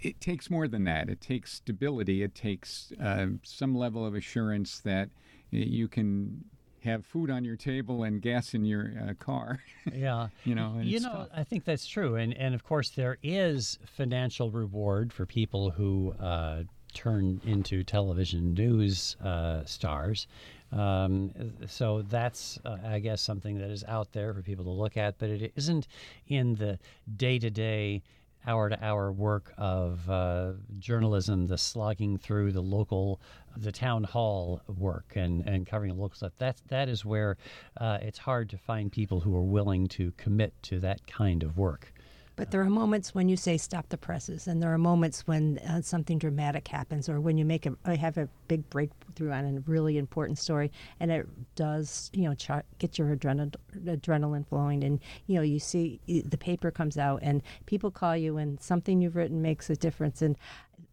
it 0.00 0.20
takes 0.20 0.50
more 0.50 0.66
than 0.66 0.84
that. 0.84 1.10
It 1.10 1.20
takes 1.20 1.52
stability. 1.52 2.22
It 2.22 2.34
takes 2.34 2.92
uh, 3.02 3.26
some 3.42 3.74
level 3.74 4.06
of 4.06 4.14
assurance 4.14 4.80
that 4.80 5.10
you 5.50 5.88
can 5.88 6.44
have 6.84 7.04
food 7.04 7.30
on 7.30 7.44
your 7.44 7.56
table 7.56 8.02
and 8.04 8.20
gas 8.22 8.54
in 8.54 8.64
your 8.64 8.92
uh, 9.00 9.14
car. 9.14 9.60
Yeah. 9.92 10.28
you 10.44 10.54
know, 10.54 10.78
you 10.80 11.00
know, 11.00 11.10
tough. 11.10 11.28
I 11.34 11.42
think 11.42 11.64
that's 11.64 11.86
true, 11.86 12.14
and 12.14 12.36
and 12.36 12.54
of 12.54 12.62
course 12.64 12.90
there 12.90 13.18
is 13.22 13.78
financial 13.86 14.50
reward 14.50 15.12
for 15.12 15.26
people 15.26 15.70
who 15.70 16.14
uh, 16.20 16.62
turn 16.94 17.40
into 17.44 17.82
television 17.82 18.54
news 18.54 19.16
uh, 19.24 19.64
stars. 19.64 20.26
Um, 20.72 21.32
so 21.66 22.02
that's, 22.02 22.58
uh, 22.64 22.76
I 22.84 23.00
guess, 23.00 23.20
something 23.20 23.58
that 23.58 23.70
is 23.70 23.84
out 23.88 24.12
there 24.12 24.32
for 24.32 24.42
people 24.42 24.64
to 24.64 24.70
look 24.70 24.96
at, 24.96 25.18
but 25.18 25.28
it 25.30 25.52
isn't 25.56 25.88
in 26.28 26.54
the 26.54 26.78
day 27.16 27.38
to 27.40 27.50
day, 27.50 28.02
hour 28.46 28.68
to 28.68 28.84
hour 28.84 29.10
work 29.12 29.52
of 29.58 30.08
uh, 30.08 30.52
journalism, 30.78 31.46
the 31.46 31.58
slogging 31.58 32.16
through 32.18 32.52
the 32.52 32.62
local, 32.62 33.20
the 33.56 33.72
town 33.72 34.04
hall 34.04 34.62
work 34.66 35.12
and, 35.16 35.46
and 35.46 35.66
covering 35.66 35.96
local 35.98 36.16
stuff. 36.16 36.32
That's, 36.38 36.62
that 36.68 36.88
is 36.88 37.04
where 37.04 37.36
uh, 37.80 37.98
it's 38.00 38.18
hard 38.18 38.50
to 38.50 38.58
find 38.58 38.90
people 38.90 39.20
who 39.20 39.34
are 39.36 39.42
willing 39.42 39.86
to 39.88 40.12
commit 40.16 40.52
to 40.64 40.80
that 40.80 41.06
kind 41.06 41.42
of 41.42 41.56
work. 41.56 41.92
But 42.40 42.52
there 42.52 42.62
are 42.62 42.70
moments 42.70 43.14
when 43.14 43.28
you 43.28 43.36
say 43.36 43.58
stop 43.58 43.90
the 43.90 43.98
presses, 43.98 44.46
and 44.46 44.62
there 44.62 44.72
are 44.72 44.78
moments 44.78 45.26
when 45.26 45.58
uh, 45.58 45.82
something 45.82 46.16
dramatic 46.16 46.68
happens, 46.68 47.06
or 47.06 47.20
when 47.20 47.36
you 47.36 47.44
make 47.44 47.66
a 47.66 47.76
uh, 47.84 47.94
have 47.96 48.16
a 48.16 48.30
big 48.48 48.68
breakthrough 48.70 49.30
on 49.30 49.44
a 49.44 49.70
really 49.70 49.98
important 49.98 50.38
story, 50.38 50.72
and 51.00 51.10
it 51.10 51.28
does 51.54 52.10
you 52.14 52.22
know 52.22 52.34
char- 52.34 52.64
get 52.78 52.98
your 52.98 53.14
adrenal- 53.14 53.52
adrenaline 53.84 54.46
flowing, 54.46 54.82
and 54.84 55.00
you 55.26 55.34
know 55.34 55.42
you 55.42 55.58
see 55.58 56.00
the 56.06 56.38
paper 56.38 56.70
comes 56.70 56.96
out, 56.96 57.20
and 57.22 57.42
people 57.66 57.90
call 57.90 58.16
you, 58.16 58.38
and 58.38 58.58
something 58.58 59.02
you've 59.02 59.16
written 59.16 59.42
makes 59.42 59.68
a 59.68 59.76
difference, 59.76 60.22
and 60.22 60.34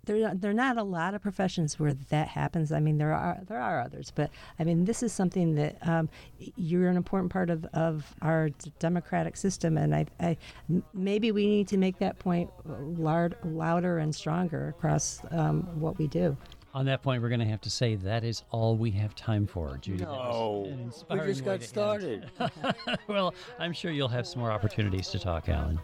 there 0.07 0.33
there 0.33 0.51
are 0.51 0.53
not 0.53 0.77
a 0.77 0.83
lot 0.83 1.13
of 1.13 1.21
professions 1.21 1.79
where 1.79 1.93
that 1.93 2.29
happens. 2.29 2.71
I 2.71 2.79
mean, 2.79 2.97
there 2.97 3.13
are 3.13 3.37
there 3.47 3.59
are 3.59 3.79
others, 3.79 4.11
but 4.15 4.31
I 4.57 4.63
mean, 4.63 4.85
this 4.85 5.03
is 5.03 5.13
something 5.13 5.53
that 5.55 5.77
um, 5.87 6.09
you're 6.55 6.89
an 6.89 6.97
important 6.97 7.31
part 7.31 7.49
of, 7.49 7.65
of 7.73 8.15
our 8.21 8.49
democratic 8.79 9.37
system, 9.37 9.77
and 9.77 9.93
I, 9.93 10.05
I 10.19 10.37
maybe 10.93 11.31
we 11.31 11.45
need 11.45 11.67
to 11.67 11.77
make 11.77 11.99
that 11.99 12.17
point 12.17 12.49
loud, 12.65 13.35
louder 13.43 13.99
and 13.99 14.15
stronger 14.15 14.69
across 14.69 15.21
um, 15.31 15.63
what 15.79 15.97
we 15.99 16.07
do. 16.07 16.35
On 16.73 16.85
that 16.85 17.01
point, 17.01 17.21
we're 17.21 17.29
going 17.29 17.39
to 17.39 17.45
have 17.45 17.61
to 17.61 17.69
say 17.69 17.95
that 17.95 18.23
is 18.23 18.43
all 18.51 18.77
we 18.77 18.91
have 18.91 19.15
time 19.15 19.47
for, 19.47 19.77
Judy. 19.81 20.03
No, 20.03 20.67
we 21.09 21.17
just 21.21 21.43
got 21.43 21.63
started. 21.63 22.29
well, 23.07 23.33
I'm 23.57 23.73
sure 23.73 23.91
you'll 23.91 24.07
have 24.09 24.27
some 24.27 24.41
more 24.41 24.51
opportunities 24.51 25.07
to 25.09 25.19
talk, 25.19 25.49
Alan 25.49 25.79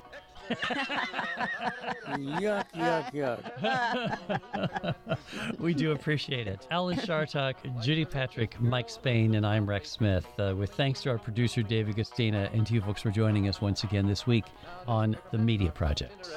yuck, 2.18 2.66
yuck, 2.74 3.14
yuck. 3.62 4.96
we 5.60 5.74
do 5.74 5.92
appreciate 5.92 6.48
it. 6.48 6.68
Alan 6.72 6.98
Chartock, 6.98 7.56
Judy 7.82 8.06
Patrick, 8.06 8.60
Mike 8.60 8.90
Spain, 8.90 9.36
and 9.36 9.46
I'm 9.46 9.66
Rex 9.66 9.92
Smith. 9.92 10.28
Uh, 10.40 10.56
with 10.56 10.74
thanks 10.74 11.02
to 11.02 11.10
our 11.10 11.18
producer, 11.18 11.64
David 11.64 11.96
Gustina, 11.96 12.54
and 12.54 12.66
to 12.68 12.74
you 12.74 12.82
folks 12.82 13.02
for 13.02 13.12
joining 13.12 13.48
us 13.48 13.62
once 13.62 13.84
again 13.84 14.08
this 14.08 14.28
week 14.28 14.46
on 14.88 15.18
The 15.32 15.38
Media 15.38 15.72
Project. 15.72 16.30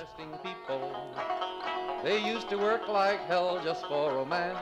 They 2.05 2.25
used 2.25 2.49
to 2.51 2.57
work 2.57 2.89
like 2.89 3.21
hell 3.27 3.61
just 3.65 3.87
for 3.87 4.13
romance. 4.13 4.59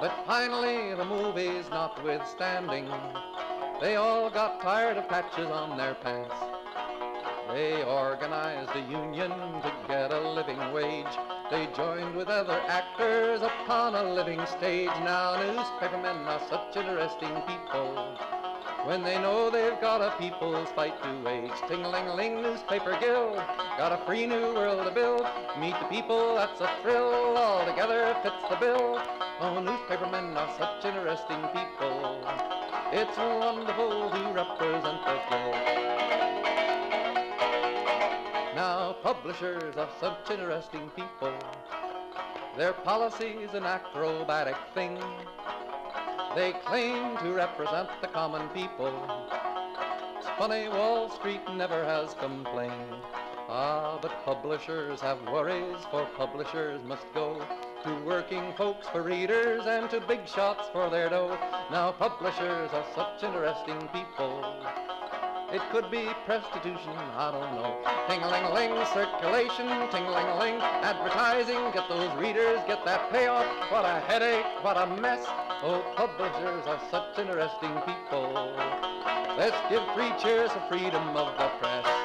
But 0.00 0.12
finally, 0.26 0.94
the 0.94 1.04
movies 1.04 1.66
notwithstanding, 1.70 2.88
they 3.80 3.96
all 3.96 4.30
got 4.30 4.60
tired 4.62 4.96
of 4.96 5.08
patches 5.08 5.48
on 5.48 5.76
their 5.76 5.94
pants. 5.94 6.34
They 7.48 7.82
organized 7.84 8.70
a 8.74 8.80
union 8.80 9.30
to 9.30 9.72
get 9.86 10.12
a 10.12 10.20
living 10.30 10.58
wage. 10.72 11.06
They 11.50 11.68
joined 11.76 12.16
with 12.16 12.28
other 12.28 12.60
actors 12.66 13.40
upon 13.40 13.94
a 13.94 14.02
living 14.02 14.44
stage. 14.46 14.90
Now 15.04 15.36
newspapermen 15.40 16.26
are 16.26 16.40
such 16.48 16.76
interesting 16.76 17.40
people. 17.46 18.18
When 18.84 19.02
they 19.02 19.16
know 19.18 19.50
they've 19.50 19.80
got 19.80 20.00
a 20.00 20.16
people's 20.18 20.68
fight 20.70 21.00
to 21.02 21.22
wage. 21.24 21.52
ting-a-ling-ling 21.68 22.42
newspaper 22.42 22.96
guild, 23.00 23.36
got 23.78 23.92
a 23.92 24.04
free 24.06 24.26
new 24.26 24.54
world 24.54 24.84
to 24.84 24.90
build. 24.92 25.26
Meet 25.60 25.74
the 25.80 25.86
people, 25.86 26.34
that's 26.34 26.60
a 26.60 26.70
thrill, 26.82 27.36
all 27.36 27.64
together 27.64 28.16
fits 28.22 28.42
the 28.50 28.56
bill. 28.56 29.00
Oh, 29.40 29.60
newspapermen 29.60 30.36
are 30.36 30.56
such 30.58 30.84
interesting 30.84 31.42
people. 31.54 32.20
It's 32.92 33.16
wonderful 33.16 34.10
to 34.10 34.32
represent 34.32 35.04
the 35.04 35.20
guild. 35.30 35.75
Publishers 39.38 39.76
are 39.76 39.88
such 40.00 40.30
interesting 40.30 40.88
people. 40.96 41.32
Their 42.56 42.72
policy's 42.72 43.52
an 43.52 43.64
acrobatic 43.64 44.56
thing. 44.72 44.98
They 46.34 46.52
claim 46.64 47.18
to 47.18 47.32
represent 47.32 47.88
the 48.00 48.08
common 48.08 48.48
people. 48.50 48.92
It's 50.16 50.28
funny 50.38 50.68
Wall 50.68 51.10
Street 51.10 51.42
never 51.54 51.84
has 51.84 52.14
complained. 52.14 53.02
Ah, 53.48 53.98
but 54.00 54.24
publishers 54.24 55.00
have 55.00 55.20
worries, 55.30 55.84
for 55.90 56.06
publishers 56.16 56.82
must 56.84 57.04
go 57.12 57.38
to 57.84 58.04
working 58.06 58.54
folks 58.54 58.88
for 58.88 59.02
readers 59.02 59.66
and 59.66 59.90
to 59.90 60.00
big 60.00 60.26
shots 60.26 60.68
for 60.72 60.88
their 60.88 61.10
dough. 61.10 61.38
Now 61.70 61.92
publishers 61.92 62.70
are 62.72 62.86
such 62.94 63.22
interesting 63.22 63.88
people. 63.92 64.85
It 65.52 65.62
could 65.70 65.90
be 65.92 66.08
prostitution, 66.24 66.96
I 67.16 67.30
don't 67.30 67.54
know. 67.54 67.78
Ting-a-ling-a-ling, 68.08 68.84
circulation, 68.92 69.68
ting-a-ling-a-ling, 69.90 70.56
advertising, 70.60 71.70
get 71.72 71.88
those 71.88 72.12
readers, 72.16 72.58
get 72.66 72.84
that 72.84 73.12
payoff. 73.12 73.46
What 73.70 73.84
a 73.84 74.00
headache, 74.00 74.44
what 74.62 74.76
a 74.76 74.86
mess. 75.00 75.24
Oh, 75.62 75.84
publishers 75.96 76.66
are 76.66 76.80
such 76.90 77.18
interesting 77.18 77.74
people. 77.86 78.52
Let's 79.38 79.56
give 79.70 79.82
three 79.94 80.12
cheers 80.20 80.50
for 80.50 80.62
freedom 80.68 81.16
of 81.16 81.38
the 81.38 81.48
press. 81.60 81.95